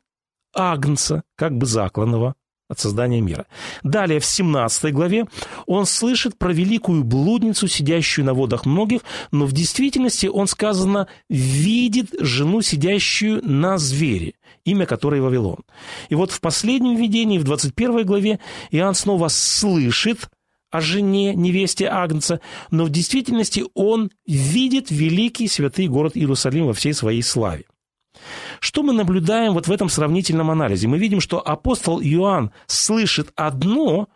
агнца, 0.53 1.23
как 1.35 1.55
бы 1.57 1.65
закланного 1.65 2.35
от 2.67 2.79
создания 2.79 3.21
мира. 3.21 3.45
Далее, 3.83 4.19
в 4.19 4.25
17 4.25 4.93
главе, 4.93 5.25
он 5.65 5.85
слышит 5.85 6.37
про 6.37 6.51
великую 6.51 7.03
блудницу, 7.03 7.67
сидящую 7.67 8.25
на 8.25 8.33
водах 8.33 8.65
многих, 8.65 9.01
но 9.31 9.45
в 9.45 9.51
действительности 9.51 10.27
он, 10.27 10.47
сказано, 10.47 11.07
видит 11.29 12.09
жену, 12.19 12.61
сидящую 12.61 13.47
на 13.47 13.77
звере, 13.77 14.33
имя 14.63 14.85
которой 14.85 15.21
Вавилон. 15.21 15.59
И 16.09 16.15
вот 16.15 16.31
в 16.31 16.41
последнем 16.41 16.95
видении, 16.95 17.37
в 17.37 17.43
21 17.43 18.05
главе, 18.05 18.39
Иоанн 18.71 18.95
снова 18.95 19.27
слышит 19.27 20.29
о 20.71 20.81
жене, 20.81 21.35
невесте 21.35 21.87
Агнца, 21.87 22.41
но 22.71 22.85
в 22.85 22.89
действительности 22.89 23.63
он 23.75 24.11
видит 24.25 24.91
великий 24.91 25.47
святый 25.47 25.87
город 25.87 26.13
Иерусалим 26.15 26.65
во 26.65 26.73
всей 26.73 26.93
своей 26.93 27.21
славе. 27.21 27.65
Что 28.59 28.83
мы 28.83 28.93
наблюдаем 28.93 29.53
вот 29.53 29.67
в 29.67 29.71
этом 29.71 29.89
сравнительном 29.89 30.51
анализе? 30.51 30.87
Мы 30.87 30.97
видим, 30.97 31.21
что 31.21 31.39
апостол 31.45 32.01
Иоанн 32.01 32.51
слышит 32.67 33.31
одно, 33.35 34.07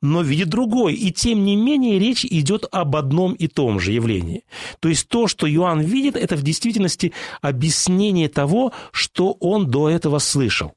но 0.00 0.22
видит 0.22 0.48
другое. 0.48 0.94
И 0.94 1.10
тем 1.10 1.44
не 1.44 1.56
менее 1.56 1.98
речь 1.98 2.24
идет 2.24 2.66
об 2.70 2.96
одном 2.96 3.34
и 3.34 3.48
том 3.48 3.80
же 3.80 3.92
явлении. 3.92 4.44
То 4.80 4.88
есть 4.88 5.08
то, 5.08 5.26
что 5.26 5.50
Иоанн 5.50 5.80
видит, 5.80 6.16
это 6.16 6.36
в 6.36 6.42
действительности 6.42 7.12
объяснение 7.40 8.28
того, 8.28 8.72
что 8.92 9.32
он 9.40 9.70
до 9.70 9.88
этого 9.88 10.18
слышал. 10.18 10.74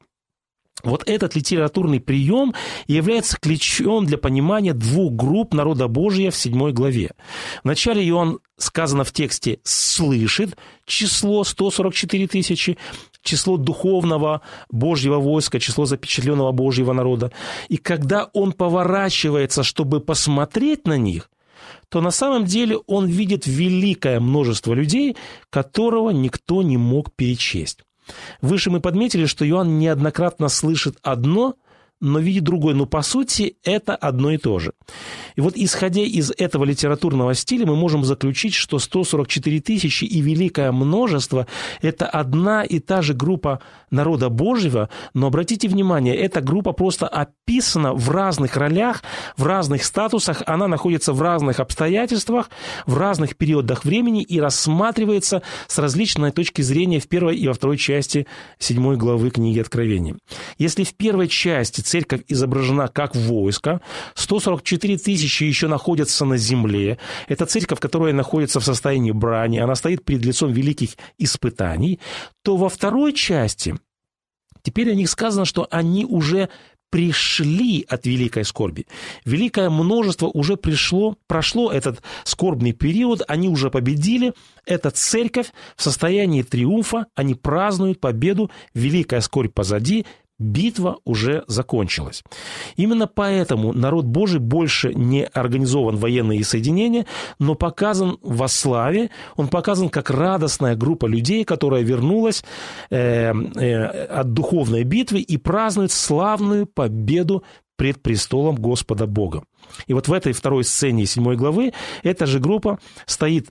Вот 0.84 1.04
этот 1.08 1.36
литературный 1.36 2.00
прием 2.00 2.54
является 2.88 3.38
ключом 3.40 4.06
для 4.06 4.18
понимания 4.18 4.74
двух 4.74 5.14
групп 5.14 5.54
народа 5.54 5.88
Божия 5.88 6.32
в 6.32 6.36
седьмой 6.36 6.74
главе. 6.74 7.12
Вначале 7.64 8.08
Иоанн, 8.08 8.40
сказано 8.58 9.04
в 9.04 9.12
тексте, 9.12 9.60
слышит 9.64 10.58
число 10.86 11.44
144 11.44 12.28
тысячи, 12.28 12.78
число 13.24 13.58
духовного 13.58 14.42
Божьего 14.70 15.20
войска, 15.20 15.60
число 15.60 15.86
запечатленного 15.86 16.52
Божьего 16.52 16.94
народа. 16.94 17.32
И 17.70 17.78
когда 17.78 18.30
он 18.34 18.52
поворачивается, 18.52 19.64
чтобы 19.64 20.00
посмотреть 20.00 20.86
на 20.88 20.98
них, 20.98 21.30
то 21.90 22.02
на 22.02 22.12
самом 22.12 22.46
деле 22.46 22.78
он 22.88 23.06
видит 23.06 23.46
великое 23.46 24.20
множество 24.20 24.74
людей, 24.74 25.16
которого 25.50 26.10
никто 26.10 26.62
не 26.62 26.78
мог 26.78 27.14
перечесть. 27.16 27.80
Выше 28.42 28.70
мы 28.72 28.80
подметили, 28.80 29.26
что 29.26 29.48
Иоанн 29.48 29.80
неоднократно 29.80 30.50
слышит 30.50 30.98
одно– 31.02 31.56
но 32.02 32.20
видит 32.20 32.44
другой. 32.44 32.74
Но 32.74 32.86
по 32.86 33.02
сути 33.02 33.56
это 33.64 33.96
одно 33.96 34.32
и 34.32 34.38
то 34.38 34.60
же. 34.60 34.74
И 35.36 35.42
вот 35.42 35.56
исходя 35.56 36.02
из 36.02 36.32
этого 36.38 36.66
литературного 36.66 37.34
стиля 37.36 37.66
мы 37.66 37.76
можем 37.76 38.04
заключить, 38.04 38.54
что 38.54 38.80
144 38.80 39.62
тысячи 39.62 40.04
и 40.04 40.20
великое 40.22 40.72
множество– 40.72 41.48
это 41.82 42.08
одна 42.08 42.64
и 42.64 42.80
та 42.80 43.02
же 43.02 43.14
группа 43.14 43.62
народа 43.92 44.30
Божьего, 44.30 44.90
но 45.14 45.28
обратите 45.28 45.68
внимание, 45.68 46.16
эта 46.16 46.42
группа 46.42 46.74
просто 46.74 47.08
описана 47.08 47.94
в 47.94 48.10
разных 48.10 48.58
ролях, 48.58 49.04
в 49.38 49.46
разных 49.46 49.84
статусах, 49.84 50.42
она 50.46 50.68
находится 50.68 51.14
в 51.14 51.22
разных 51.22 51.60
обстоятельствах, 51.60 52.50
в 52.86 52.98
разных 52.98 53.38
периодах 53.38 53.86
времени 53.86 54.24
и 54.24 54.40
рассматривается 54.40 55.44
с 55.68 55.78
различной 55.78 56.32
точки 56.32 56.62
зрения 56.62 57.00
в 57.00 57.08
первой 57.08 57.36
и 57.36 57.48
во 57.48 57.54
второй 57.54 57.78
части 57.78 58.28
седьмой 58.58 58.98
главы 58.98 59.30
книги 59.30 59.60
Откровения. 59.60 60.16
Если 60.58 60.84
в 60.84 60.94
первой 60.96 61.28
части 61.28 61.82
церковь 61.92 62.22
изображена 62.30 62.88
как 62.88 63.16
войско, 63.16 63.82
144 64.16 64.98
тысячи 64.98 65.44
еще 65.44 65.68
находятся 65.68 66.24
на 66.24 66.38
земле. 66.38 66.98
Это 67.28 67.46
церковь, 67.46 67.80
которая 67.80 68.14
находится 68.14 68.62
в 68.62 68.64
состоянии 68.64 69.12
брани, 69.12 69.60
она 69.60 69.76
стоит 69.76 70.06
перед 70.06 70.24
лицом 70.24 70.54
великих 70.54 70.92
испытаний, 71.18 72.00
то 72.44 72.56
во 72.56 72.70
второй 72.70 73.12
части 73.12 73.76
теперь 74.64 74.90
о 74.90 74.96
них 74.96 75.10
сказано, 75.10 75.44
что 75.44 75.68
они 75.70 76.06
уже 76.06 76.48
пришли 76.92 77.86
от 77.90 78.06
великой 78.06 78.46
скорби. 78.46 78.86
Великое 79.26 79.70
множество 79.70 80.28
уже 80.28 80.56
пришло, 80.56 81.18
прошло 81.28 81.72
этот 81.72 82.02
скорбный 82.24 82.72
период, 82.72 83.22
они 83.28 83.50
уже 83.50 83.70
победили. 83.70 84.34
Эта 84.66 84.92
церковь 84.92 85.48
в 85.76 85.84
состоянии 85.84 86.44
триумфа, 86.44 87.08
они 87.16 87.34
празднуют 87.36 88.00
победу, 88.00 88.50
великая 88.74 89.22
скорбь 89.22 89.54
позади, 89.54 90.06
битва 90.42 90.98
уже 91.06 91.44
закончилась. 91.48 92.24
Именно 92.76 93.08
поэтому 93.08 93.74
народ 93.74 94.06
Божий 94.06 94.40
больше 94.40 94.94
не 94.94 95.24
организован 95.24 95.98
военные 95.98 96.44
соединения, 96.44 97.06
но 97.40 97.56
показан 97.56 98.18
во 98.22 98.48
славе, 98.48 99.10
он 99.36 99.48
показан 99.48 99.90
как 99.90 100.10
радостная 100.10 100.76
группа 100.76 101.06
людей, 101.06 101.44
которая 101.44 101.84
вернулась 101.84 102.44
э, 102.90 103.32
э, 103.34 103.86
от 103.86 104.34
духовной 104.34 104.84
битвы 104.84 105.20
и 105.20 105.38
празднует 105.38 105.92
славную 105.92 106.66
победу 106.66 107.44
пред 107.78 108.02
престолом 108.04 108.58
Господа 108.58 109.08
Бога. 109.08 109.44
И 109.88 109.94
вот 109.94 110.08
в 110.08 110.14
этой 110.14 110.34
второй 110.34 110.64
сцене 110.64 111.06
седьмой 111.06 111.36
главы 111.36 111.74
эта 112.04 112.28
же 112.28 112.40
группа 112.40 112.80
стоит 113.08 113.50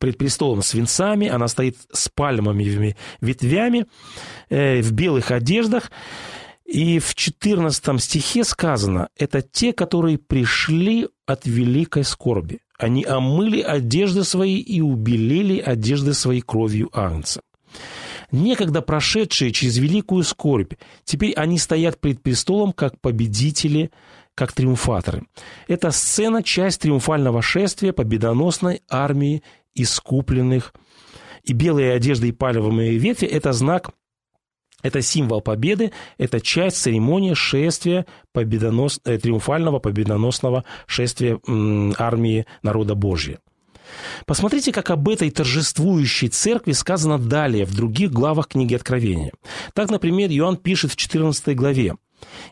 пред 0.00 0.18
престолом 0.18 0.62
с 0.62 0.74
венцами, 0.74 1.28
она 1.28 1.48
стоит 1.48 1.76
с 1.92 2.08
пальмовыми 2.08 2.96
ветвями, 3.20 3.86
э, 4.50 4.80
в 4.80 4.92
белых 4.92 5.30
одеждах. 5.30 5.90
И 6.64 6.98
в 6.98 7.14
14 7.14 7.98
стихе 7.98 8.44
сказано, 8.44 9.08
это 9.16 9.40
те, 9.40 9.72
которые 9.72 10.18
пришли 10.18 11.08
от 11.26 11.46
великой 11.46 12.04
скорби. 12.04 12.58
Они 12.78 13.04
омыли 13.04 13.62
одежды 13.62 14.22
свои 14.22 14.58
и 14.58 14.82
убелили 14.82 15.60
одежды 15.60 16.12
свои 16.12 16.42
кровью 16.42 16.90
Агнца. 16.92 17.40
Некогда 18.30 18.82
прошедшие 18.82 19.52
через 19.52 19.78
великую 19.78 20.22
скорбь, 20.22 20.74
теперь 21.04 21.32
они 21.32 21.58
стоят 21.58 21.98
пред 21.98 22.22
престолом 22.22 22.72
как 22.72 23.00
победители, 23.00 23.90
как 24.34 24.52
триумфаторы. 24.52 25.24
Эта 25.66 25.90
сцена– 25.90 26.42
часть 26.44 26.82
триумфального 26.82 27.40
шествия 27.40 27.94
победоносной 27.94 28.82
армии 28.88 29.42
искупленных. 29.80 30.74
И 31.44 31.52
белые 31.52 31.92
одежды 31.92 32.28
и 32.28 32.32
палевые 32.32 32.98
ветви– 32.98 33.26
это 33.28 33.52
знак 33.52 33.90
это 34.82 35.02
символ 35.02 35.40
победы, 35.40 35.92
это 36.18 36.40
часть 36.40 36.76
церемонии 36.76 37.34
шествия 37.34 38.06
победонос... 38.32 39.00
Э, 39.04 39.18
триумфального 39.18 39.80
победоносного 39.80 40.64
шествия 40.86 41.40
армии 41.98 42.46
народа 42.62 42.94
Божьего. 42.94 43.40
Посмотрите, 44.26 44.70
как 44.70 44.90
об 44.90 45.08
этой 45.08 45.30
торжествующей 45.30 46.28
церкви 46.28 46.72
сказано 46.72 47.18
далее, 47.18 47.64
в 47.64 47.74
других 47.74 48.12
главах 48.12 48.48
книги 48.48 48.74
Откровения. 48.74 49.32
Так, 49.74 49.90
например, 49.90 50.30
Иоанн 50.30 50.56
пишет 50.56 50.92
в 50.92 50.96
14 50.96 51.56
главе. 51.56 51.96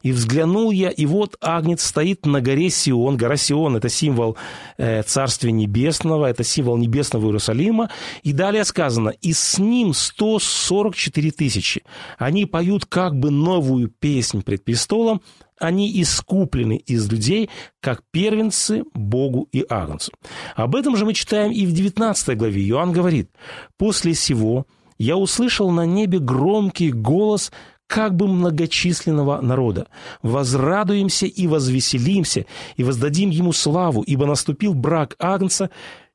И 0.03 0.13
взглянул 0.13 0.71
я, 0.71 0.91
и 0.91 1.07
вот 1.07 1.37
Агнец 1.41 1.85
стоит 1.85 2.27
на 2.27 2.41
горе 2.41 2.71
Сион. 2.71 3.17
Гора 3.17 3.37
Сион– 3.37 3.77
это 3.79 3.89
символ 3.89 4.37
э, 4.79 5.03
Царствия 5.03 5.53
Небесного, 5.53 6.27
это 6.27 6.45
символ 6.45 6.77
Небесного 6.77 7.27
Иерусалима. 7.27 7.91
И 8.23 8.33
далее 8.33 8.65
сказано, 8.65 9.11
и 9.11 9.33
с 9.33 9.59
ним 9.59 9.95
144 9.95 11.31
тысячи. 11.31 11.83
Они 12.19 12.47
поют 12.47 12.87
как 12.87 13.19
бы 13.19 13.31
новую 13.31 13.89
песнь 13.89 14.43
пред 14.43 14.65
престолом, 14.65 15.23
они 15.59 16.03
искуплены 16.03 16.77
из 16.77 17.11
людей, 17.11 17.49
как 17.81 18.03
первенцы 18.11 18.85
Богу 18.95 19.49
и 19.53 19.65
Агнцу. 19.69 20.13
Об 20.55 20.77
этом 20.77 20.97
же 20.97 21.05
мы 21.05 21.15
читаем 21.15 21.51
и 21.51 21.67
в 21.67 21.73
19 21.73 22.37
главе. 22.37 22.69
Иоанн 22.69 22.93
говорит, 22.93 23.31
«После 23.79 24.15
сего 24.15 24.67
я 24.99 25.17
услышал 25.17 25.71
на 25.71 25.87
небе 25.87 26.19
громкий 26.19 26.91
голос, 26.91 27.53
как 27.87 28.15
бы 28.15 28.27
многочисленного 28.27 29.41
народа. 29.41 29.89
Возрадуемся 30.23 31.27
и 31.27 31.47
возвеселимся, 31.47 32.47
и 32.77 32.85
воздадим 32.85 33.31
ему 33.31 33.53
славу, 33.53 34.03
ибо 34.03 34.27
наступил 34.27 34.75
брак 34.75 35.15
Агнца, 35.19 35.71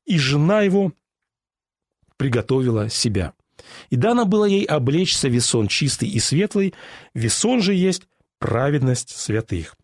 и 0.05 0.17
жена 0.17 0.61
его 0.61 0.91
приготовила 2.17 2.89
себя. 2.89 3.33
И 3.89 3.95
дано 3.95 4.25
было 4.25 4.45
ей 4.45 4.65
облечься 4.65 5.27
весон 5.27 5.67
чистый 5.67 6.09
и 6.09 6.19
светлый, 6.19 6.73
весон 7.13 7.61
же 7.61 7.73
есть 7.73 8.03
праведность 8.39 9.15
святых. 9.15 9.75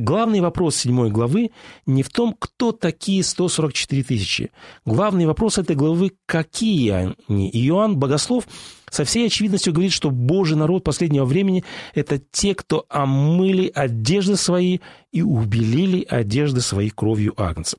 Главный 0.00 0.40
вопрос 0.40 0.76
седьмой 0.76 1.10
главы 1.10 1.50
не 1.84 2.02
в 2.02 2.08
том, 2.08 2.34
кто 2.38 2.72
такие 2.72 3.22
144 3.22 4.02
тысячи. 4.02 4.50
Главный 4.86 5.26
вопрос 5.26 5.58
этой 5.58 5.76
главы– 5.76 6.12
какие 6.26 6.88
они? 7.28 7.50
И 7.50 7.68
Иоанн 7.68 7.98
Богослов 7.98 8.48
со 8.88 9.04
всей 9.04 9.26
очевидностью 9.26 9.74
говорит, 9.74 9.92
что 9.92 10.10
Божий 10.10 10.56
народ 10.56 10.84
последнего 10.84 11.26
времени– 11.26 11.64
это 11.94 12.18
те, 12.18 12.54
кто 12.54 12.86
омыли 12.88 13.70
одежды 13.74 14.36
свои 14.36 14.78
и 15.12 15.20
убелили 15.20 16.06
одежды 16.08 16.62
свои 16.62 16.88
кровью 16.88 17.34
Агнца. 17.36 17.76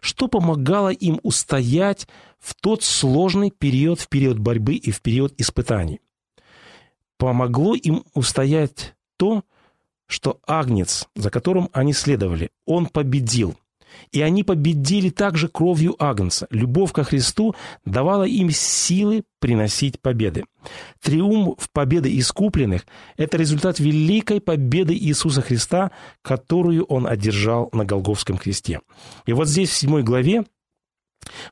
Что 0.00 0.26
помогало 0.26 0.88
им 0.88 1.20
устоять 1.22 2.08
в 2.38 2.54
тот 2.54 2.82
сложный 2.82 3.50
период, 3.50 4.00
в 4.00 4.08
период 4.08 4.38
борьбы 4.38 4.72
и 4.76 4.90
в 4.90 5.02
период 5.02 5.34
испытаний? 5.36 6.00
Помогло 7.18 7.74
им 7.74 8.04
устоять 8.14 8.94
то, 9.18 9.40
что 9.40 9.57
Агнец, 10.46 11.06
за 11.14 11.30
которым 11.30 11.68
они 11.72 11.92
следовали, 11.92 12.50
он 12.66 12.86
победил. 12.86 13.56
И 14.12 14.20
они 14.22 14.42
победили 14.44 15.10
также 15.10 15.48
кровью 15.48 15.96
Агнца. 15.98 16.46
Любовь 16.50 16.92
ко 16.92 17.04
Христу 17.04 17.54
давала 17.84 18.24
им 18.24 18.50
силы 18.50 19.24
приносить 19.40 20.00
победы. 20.00 20.44
Триумф 21.02 21.70
победы 21.72 22.16
искупленных– 22.18 22.86
это 23.16 23.36
результат 23.36 23.78
великой 23.78 24.40
победы 24.40 24.94
Иисуса 24.94 25.42
Христа, 25.42 25.90
которую 26.22 26.84
Он 26.84 27.06
одержал 27.06 27.70
на 27.72 27.84
Голговском 27.84 28.38
кресте. 28.38 28.80
И 29.26 29.32
вот 29.32 29.48
здесь 29.48 29.70
в 29.70 29.76
седьмой 29.76 30.02
главе 30.02 30.44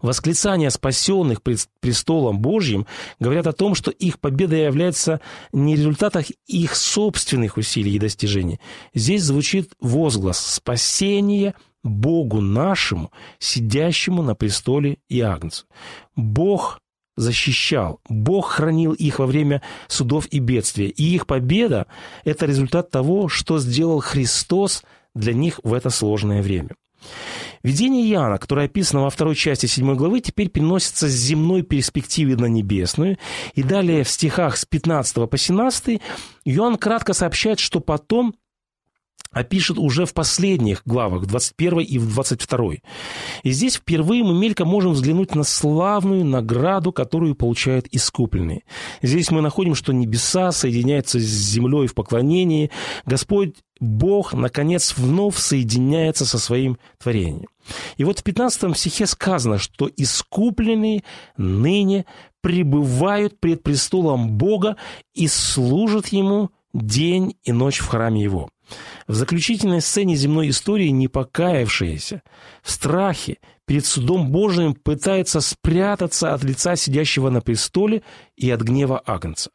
Восклицания 0.00 0.70
спасенных 0.70 1.42
престолом 1.42 2.40
Божьим 2.40 2.86
говорят 3.20 3.46
о 3.46 3.52
том, 3.52 3.74
что 3.74 3.90
их 3.90 4.18
победа 4.18 4.56
является 4.56 5.20
не 5.52 5.76
результатом 5.76 6.24
их 6.46 6.76
собственных 6.76 7.56
усилий 7.56 7.94
и 7.94 7.98
достижений. 7.98 8.60
Здесь 8.94 9.22
звучит 9.22 9.72
возглас 9.80 10.38
«спасение 10.38 11.54
Богу 11.82 12.40
нашему, 12.40 13.10
сидящему 13.38 14.22
на 14.22 14.34
престоле 14.34 14.98
и 15.08 15.20
Агнцу». 15.20 15.66
Бог 16.14 16.80
защищал, 17.16 18.00
Бог 18.08 18.50
хранил 18.50 18.92
их 18.92 19.18
во 19.18 19.26
время 19.26 19.62
судов 19.88 20.26
и 20.30 20.38
бедствия. 20.38 20.88
И 20.88 21.02
их 21.02 21.26
победа– 21.26 21.86
это 22.24 22.46
результат 22.46 22.90
того, 22.90 23.28
что 23.28 23.58
сделал 23.58 24.00
Христос 24.00 24.84
для 25.14 25.32
них 25.32 25.60
в 25.62 25.72
это 25.72 25.90
сложное 25.90 26.42
время. 26.42 26.70
Видение 27.62 28.08
Иоанна, 28.10 28.38
которое 28.38 28.66
описано 28.66 29.02
во 29.02 29.10
второй 29.10 29.34
части 29.34 29.66
седьмой 29.66 29.96
главы, 29.96 30.20
теперь 30.20 30.48
переносится 30.48 31.08
с 31.08 31.12
земной 31.12 31.62
перспективы 31.62 32.36
на 32.36 32.46
небесную. 32.46 33.18
И 33.54 33.62
далее 33.62 34.04
в 34.04 34.08
стихах 34.08 34.56
с 34.56 34.64
15 34.64 35.28
по 35.28 35.36
17 35.36 36.00
Иоанн 36.44 36.76
кратко 36.76 37.12
сообщает, 37.12 37.58
что 37.58 37.80
потом 37.80 38.34
опишет 39.30 39.78
уже 39.78 40.06
в 40.06 40.14
последних 40.14 40.82
главах, 40.84 41.26
21 41.26 41.80
и 41.80 41.98
в 41.98 42.08
22. 42.12 42.74
И 43.42 43.50
здесь 43.50 43.76
впервые 43.76 44.24
мы 44.24 44.34
мельком 44.34 44.68
можем 44.68 44.92
взглянуть 44.92 45.34
на 45.34 45.44
славную 45.44 46.24
награду, 46.24 46.92
которую 46.92 47.34
получают 47.34 47.86
искупленные. 47.90 48.62
Здесь 49.02 49.30
мы 49.30 49.40
находим, 49.40 49.74
что 49.74 49.92
небеса 49.92 50.52
соединяются 50.52 51.18
с 51.18 51.22
землей 51.22 51.86
в 51.86 51.94
поклонении. 51.94 52.70
Господь 53.04 53.54
Бог, 53.78 54.32
наконец, 54.32 54.94
вновь 54.96 55.36
соединяется 55.36 56.24
со 56.24 56.38
своим 56.38 56.78
творением. 56.98 57.48
И 57.96 58.04
вот 58.04 58.20
в 58.20 58.22
15 58.22 58.76
стихе 58.76 59.06
сказано, 59.06 59.58
что 59.58 59.90
искупленные 59.96 61.02
ныне 61.36 62.06
пребывают 62.40 63.38
пред 63.40 63.62
престолом 63.62 64.30
Бога 64.30 64.76
и 65.14 65.26
служат 65.28 66.08
Ему 66.08 66.50
день 66.72 67.36
и 67.42 67.52
ночь 67.52 67.78
в 67.78 67.88
храме 67.88 68.22
Его. 68.22 68.48
В 69.06 69.14
заключительной 69.14 69.80
сцене 69.80 70.16
земной 70.16 70.50
истории 70.50 70.88
непокаявшиеся 70.88 72.22
в 72.62 72.70
страхе 72.70 73.38
перед 73.66 73.86
судом 73.86 74.30
Божиим 74.30 74.74
пытается 74.74 75.40
спрятаться 75.40 76.34
от 76.34 76.44
лица 76.44 76.76
сидящего 76.76 77.30
на 77.30 77.40
престоле 77.40 78.02
и 78.36 78.50
от 78.50 78.62
гнева 78.62 79.02
Агнца. 79.04 79.50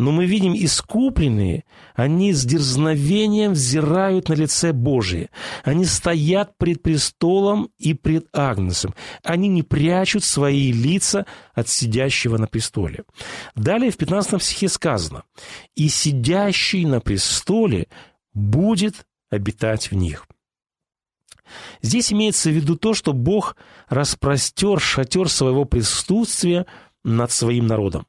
Но 0.00 0.12
мы 0.12 0.24
видим 0.24 0.54
искупленные, 0.54 1.64
они 1.94 2.32
с 2.32 2.46
дерзновением 2.46 3.52
взирают 3.52 4.30
на 4.30 4.34
лице 4.34 4.72
Божие. 4.72 5.28
Они 5.62 5.84
стоят 5.84 6.56
пред 6.56 6.82
престолом 6.82 7.70
и 7.78 7.92
пред 7.92 8.26
Агнцем. 8.32 8.94
Они 9.22 9.48
не 9.48 9.62
прячут 9.62 10.24
свои 10.24 10.72
лица 10.72 11.26
от 11.54 11.68
сидящего 11.68 12.38
на 12.38 12.46
престоле. 12.46 13.04
Далее 13.54 13.90
в 13.90 13.98
15 13.98 14.42
стихе 14.42 14.68
сказано, 14.68 15.24
«И 15.74 15.90
сидящий 15.90 16.86
на 16.86 17.00
престоле 17.00 17.88
будет 18.32 19.06
обитать 19.30 19.90
в 19.90 19.94
них». 19.94 20.26
Здесь 21.82 22.12
имеется 22.12 22.50
в 22.50 22.52
виду 22.52 22.76
то, 22.76 22.94
что 22.94 23.12
Бог 23.12 23.56
распростер 23.88 24.78
шатер 24.80 25.28
своего 25.28 25.64
присутствия– 25.64 26.66
над 27.02 27.32
своим 27.32 27.66
народом. 27.66 28.06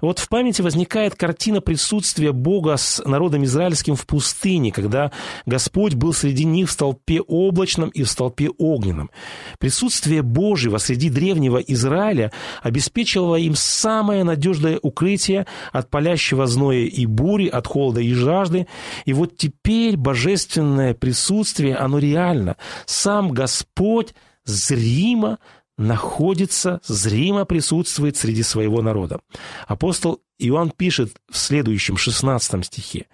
Вот 0.00 0.18
в 0.18 0.28
памяти 0.28 0.62
возникает 0.62 1.14
картина 1.14 1.60
присутствия 1.60 2.32
Бога 2.32 2.76
с 2.76 3.02
народом 3.04 3.44
израильским 3.44 3.94
в 3.94 4.04
пустыне, 4.04 4.72
когда 4.72 5.12
Господь 5.46 5.94
был 5.94 6.12
среди 6.12 6.44
них 6.44 6.68
в 6.68 6.72
столпе 6.72 7.20
облачном 7.20 7.90
и 7.90 8.02
в 8.02 8.10
столпе 8.10 8.50
огненном. 8.58 9.10
Присутствие 9.58 10.22
Божьего 10.22 10.78
среди 10.78 11.08
древнего 11.08 11.58
Израиля 11.58 12.32
обеспечивало 12.62 13.36
им 13.36 13.54
самое 13.54 14.24
надежное 14.24 14.78
укрытие 14.82 15.46
от 15.72 15.88
палящего 15.88 16.46
зноя 16.46 16.84
и 16.84 17.06
бури, 17.06 17.46
от 17.46 17.68
холода 17.68 18.00
и 18.00 18.12
жажды. 18.12 18.66
И 19.04 19.12
вот 19.12 19.36
теперь 19.36 19.96
божественное 19.96 20.94
присутствие, 20.94 21.76
оно 21.76 21.98
реально. 21.98 22.56
Сам 22.86 23.30
Господь 23.30 24.14
зримо 24.44 25.38
находится, 25.78 26.80
зримо 26.84 27.44
присутствует 27.44 28.16
среди 28.16 28.42
своего 28.42 28.82
народа. 28.82 29.20
Апостол 29.66 30.20
Иоанн 30.38 30.70
пишет 30.70 31.14
в 31.30 31.36
следующем 31.36 31.96
16 31.96 32.64
стихе, 32.66 33.06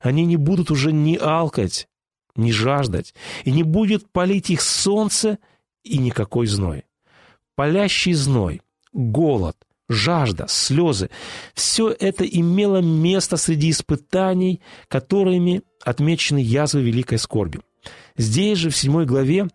«Они 0.00 0.24
не 0.24 0.36
будут 0.36 0.70
уже 0.70 0.92
ни 0.92 1.16
алкать, 1.16 1.88
ни 2.36 2.50
жаждать, 2.50 3.14
и 3.44 3.50
не 3.50 3.62
будет 3.62 4.10
палить 4.10 4.50
их 4.50 4.60
солнце 4.62 5.38
и 5.84 5.98
никакой 5.98 6.46
зной. 6.46 6.84
Палящий 7.54 8.14
зной, 8.14 8.62
голод, 8.92 9.56
жажда, 9.88 10.46
слезы– 10.48 11.10
все 11.54 11.90
это 11.90 12.24
имело 12.24 12.80
место 12.80 13.36
среди 13.36 13.70
испытаний, 13.70 14.60
которыми 14.88 15.62
отмечены 15.84 16.38
язвы 16.38 16.82
великой 16.82 17.18
скорби. 17.18 17.60
Здесь 18.16 18.58
же, 18.58 18.70
в 18.70 18.76
седьмой 18.76 19.06
главе, 19.06 19.48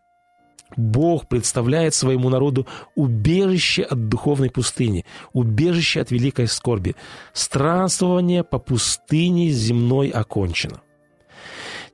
Бог 0.76 1.28
представляет 1.28 1.94
своему 1.94 2.30
народу 2.30 2.68
убежище 2.96 3.84
от 3.84 4.10
духовной 4.10 4.50
пустыни, 4.50 5.06
убежище 5.34 6.02
от 6.02 6.12
великой 6.12 6.48
скорби. 6.48 6.96
Странствование 7.34 8.44
по 8.44 8.60
пустыне 8.60 9.50
земной 9.50 10.10
окончено. 10.10 10.82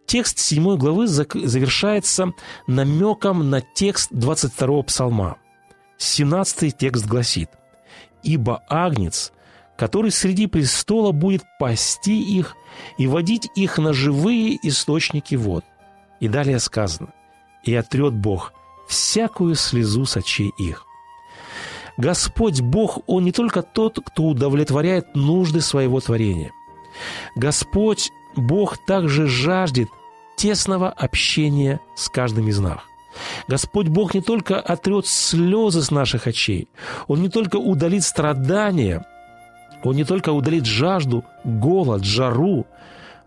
Текст 0.06 0.40
7 0.40 0.76
главы 0.78 1.08
завершается 1.08 2.34
намеком 2.68 3.50
на 3.50 3.62
текст 3.62 4.10
22 4.12 4.84
псалма. 4.84 5.38
17 5.98 6.76
текст 6.76 7.06
гласит 7.06 7.50
«Ибо 8.24 8.64
агнец, 8.68 9.32
который 9.78 10.12
среди 10.12 10.48
престола 10.48 11.12
будет 11.12 11.44
пасти 11.60 12.22
их 12.22 12.56
и 12.98 13.08
водить 13.08 13.48
их 13.56 13.78
на 13.78 13.94
живые 13.94 14.58
источники 14.68 15.36
вод». 15.36 15.64
И 16.20 16.28
далее 16.28 16.60
сказано 16.60 17.14
«И 17.64 17.74
отрет 17.74 18.14
Бог– 18.14 18.54
всякую 18.88 19.56
слезу 19.56 20.06
с 20.06 20.18
очей 20.18 20.54
их. 20.58 20.86
Господь 21.98 22.62
Бог, 22.62 23.00
Он 23.08 23.24
не 23.24 23.32
только 23.32 23.62
тот, 23.62 24.00
кто 24.04 24.24
удовлетворяет 24.24 25.16
нужды 25.16 25.62
своего 25.62 26.00
творения. 26.00 26.52
Господь 27.36 28.12
Бог 28.36 28.78
также 28.86 29.28
жаждет 29.28 29.90
тесного 30.36 30.90
общения 30.90 31.80
с 31.96 32.10
каждым 32.10 32.48
из 32.48 32.60
нас. 32.60 32.80
Господь 33.48 33.88
Бог 33.88 34.16
не 34.16 34.22
только 34.22 34.60
отрет 34.60 35.06
слезы 35.06 35.84
с 35.84 35.92
наших 35.92 36.26
очей, 36.26 36.68
Он 37.08 37.22
не 37.22 37.30
только 37.30 37.58
удалит 37.58 38.04
страдания, 38.04 39.06
Он 39.84 39.96
не 39.96 40.04
только 40.04 40.32
удалит 40.32 40.66
жажду, 40.66 41.24
голод, 41.44 42.04
жару, 42.04 42.66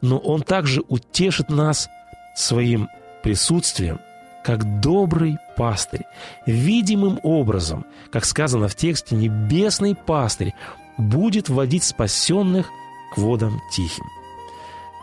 но 0.00 0.18
Он 0.18 0.42
также 0.42 0.82
утешит 0.88 1.50
нас 1.50 1.88
своим 2.34 2.88
присутствием, 3.22 4.00
как 4.46 4.80
добрый 4.80 5.38
пастырь, 5.56 6.04
видимым 6.46 7.18
образом, 7.24 7.84
как 8.12 8.24
сказано 8.24 8.68
в 8.68 8.76
тексте, 8.76 9.16
небесный 9.16 9.96
пастырь 9.96 10.54
будет 10.98 11.48
вводить 11.48 11.82
спасенных 11.82 12.70
к 13.12 13.18
водам 13.18 13.60
тихим. 13.72 14.04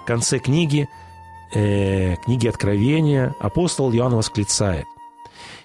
В 0.02 0.06
конце 0.06 0.40
книги, 0.40 0.88
э, 1.54 2.16
книги 2.24 2.48
Откровения 2.48 3.36
апостол 3.42 3.92
Иоанн 3.92 4.16
восклицает 4.16 4.86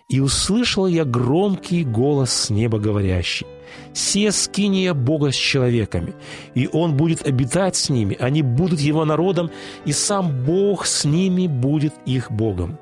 «И 0.08 0.18
услышал 0.18 0.88
я 0.88 1.04
громкий 1.04 1.84
голос 1.84 2.32
с 2.32 2.50
неба 2.50 2.80
говорящий, 2.80 3.46
«Се 3.92 4.32
скиния 4.32 4.92
Бога 4.92 5.30
с 5.30 5.36
человеками, 5.36 6.14
и 6.56 6.68
Он 6.72 6.96
будет 6.96 7.28
обитать 7.28 7.76
с 7.76 7.90
ними, 7.90 8.16
они 8.18 8.42
будут 8.42 8.80
Его 8.80 9.04
народом, 9.04 9.52
и 9.84 9.92
сам 9.92 10.44
Бог 10.44 10.84
с 10.84 11.04
ними 11.04 11.46
будет 11.46 11.94
их 12.06 12.32
Богом. 12.32 12.76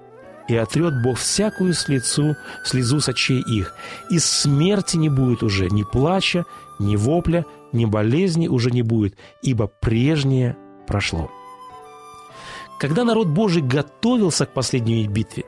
И 0.49 0.57
отрет 0.57 1.03
Бог 1.03 1.19
всякую 1.19 1.75
слезу, 1.75 2.37
слезу 2.65 3.01
с 3.01 3.09
очей 3.09 3.41
их, 3.41 3.75
и 4.11 4.19
смерти 4.19 4.97
не 4.97 5.09
будет 5.09 5.43
уже, 5.43 5.69
ни 5.69 5.83
плача, 5.83 6.45
ни 6.79 6.95
вопля, 6.97 7.45
ни 7.73 7.85
болезни 7.85 8.47
уже 8.47 8.71
не 8.71 8.83
будет, 8.83 9.17
ибо 9.43 9.67
прежнее 9.67 10.57
прошло». 10.87 11.31
Когда 12.79 13.05
народ 13.05 13.29
Божий 13.29 13.63
готовился 13.63 14.45
к 14.45 14.53
последней 14.53 15.09
битве, 15.09 15.45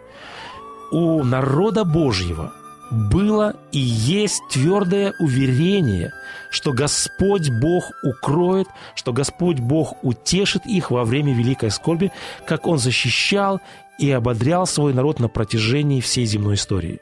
у 0.91 1.23
народа 1.23 1.85
Божьего 1.85 2.53
было 2.91 3.57
и 3.73 3.79
есть 3.79 4.43
твердое 4.51 5.15
уверение, 5.19 6.13
что 6.51 6.73
Господь 6.73 7.51
Бог 7.51 7.91
укроет, 8.03 8.69
что 8.95 9.13
Господь 9.13 9.59
Бог 9.59 10.03
утешит 10.03 10.67
их 10.67 10.91
во 10.91 11.05
время 11.05 11.35
великой 11.35 11.71
скорби, 11.71 12.13
как 12.47 12.67
Он 12.67 12.79
защищал 12.79 13.61
и 13.99 14.11
ободрял 14.11 14.67
свой 14.67 14.95
народ 14.95 15.21
на 15.21 15.29
протяжении 15.29 16.01
всей 16.01 16.25
земной 16.25 16.55
истории. 16.55 17.01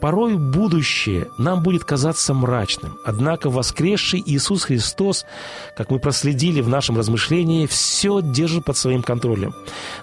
Порой 0.00 0.36
будущее 0.36 1.28
нам 1.38 1.62
будет 1.62 1.84
казаться 1.84 2.32
мрачным, 2.32 2.98
однако 3.04 3.50
воскресший 3.50 4.22
Иисус 4.24 4.64
Христос, 4.64 5.26
как 5.76 5.90
мы 5.90 5.98
проследили 5.98 6.60
в 6.60 6.68
нашем 6.68 6.96
размышлении, 6.96 7.66
все 7.66 8.20
держит 8.22 8.64
под 8.64 8.76
своим 8.76 9.02
контролем. 9.02 9.54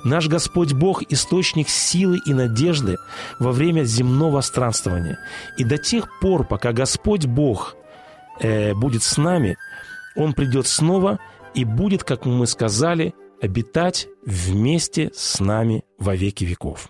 Наш 0.03 0.27
Господь 0.27 0.73
Бог– 0.73 1.03
источник 1.09 1.69
силы 1.69 2.19
и 2.25 2.33
надежды 2.33 2.97
во 3.39 3.51
время 3.51 3.83
земного 3.83 4.41
странствования. 4.41 5.17
И 5.57 5.63
до 5.63 5.77
тех 5.77 6.07
пор, 6.19 6.45
пока 6.45 6.73
Господь 6.73 7.25
Бог 7.25 7.75
э, 8.41 8.73
будет 8.73 9.03
с 9.03 9.17
нами, 9.17 9.57
Он 10.15 10.33
придет 10.33 10.67
снова 10.67 11.19
и 11.53 11.63
будет, 11.63 12.03
как 12.03 12.25
мы 12.25 12.47
сказали, 12.47 13.13
обитать 13.41 14.07
вместе 14.25 15.11
с 15.13 15.39
нами 15.39 15.83
во 15.97 16.15
веки 16.15 16.43
веков. 16.43 16.89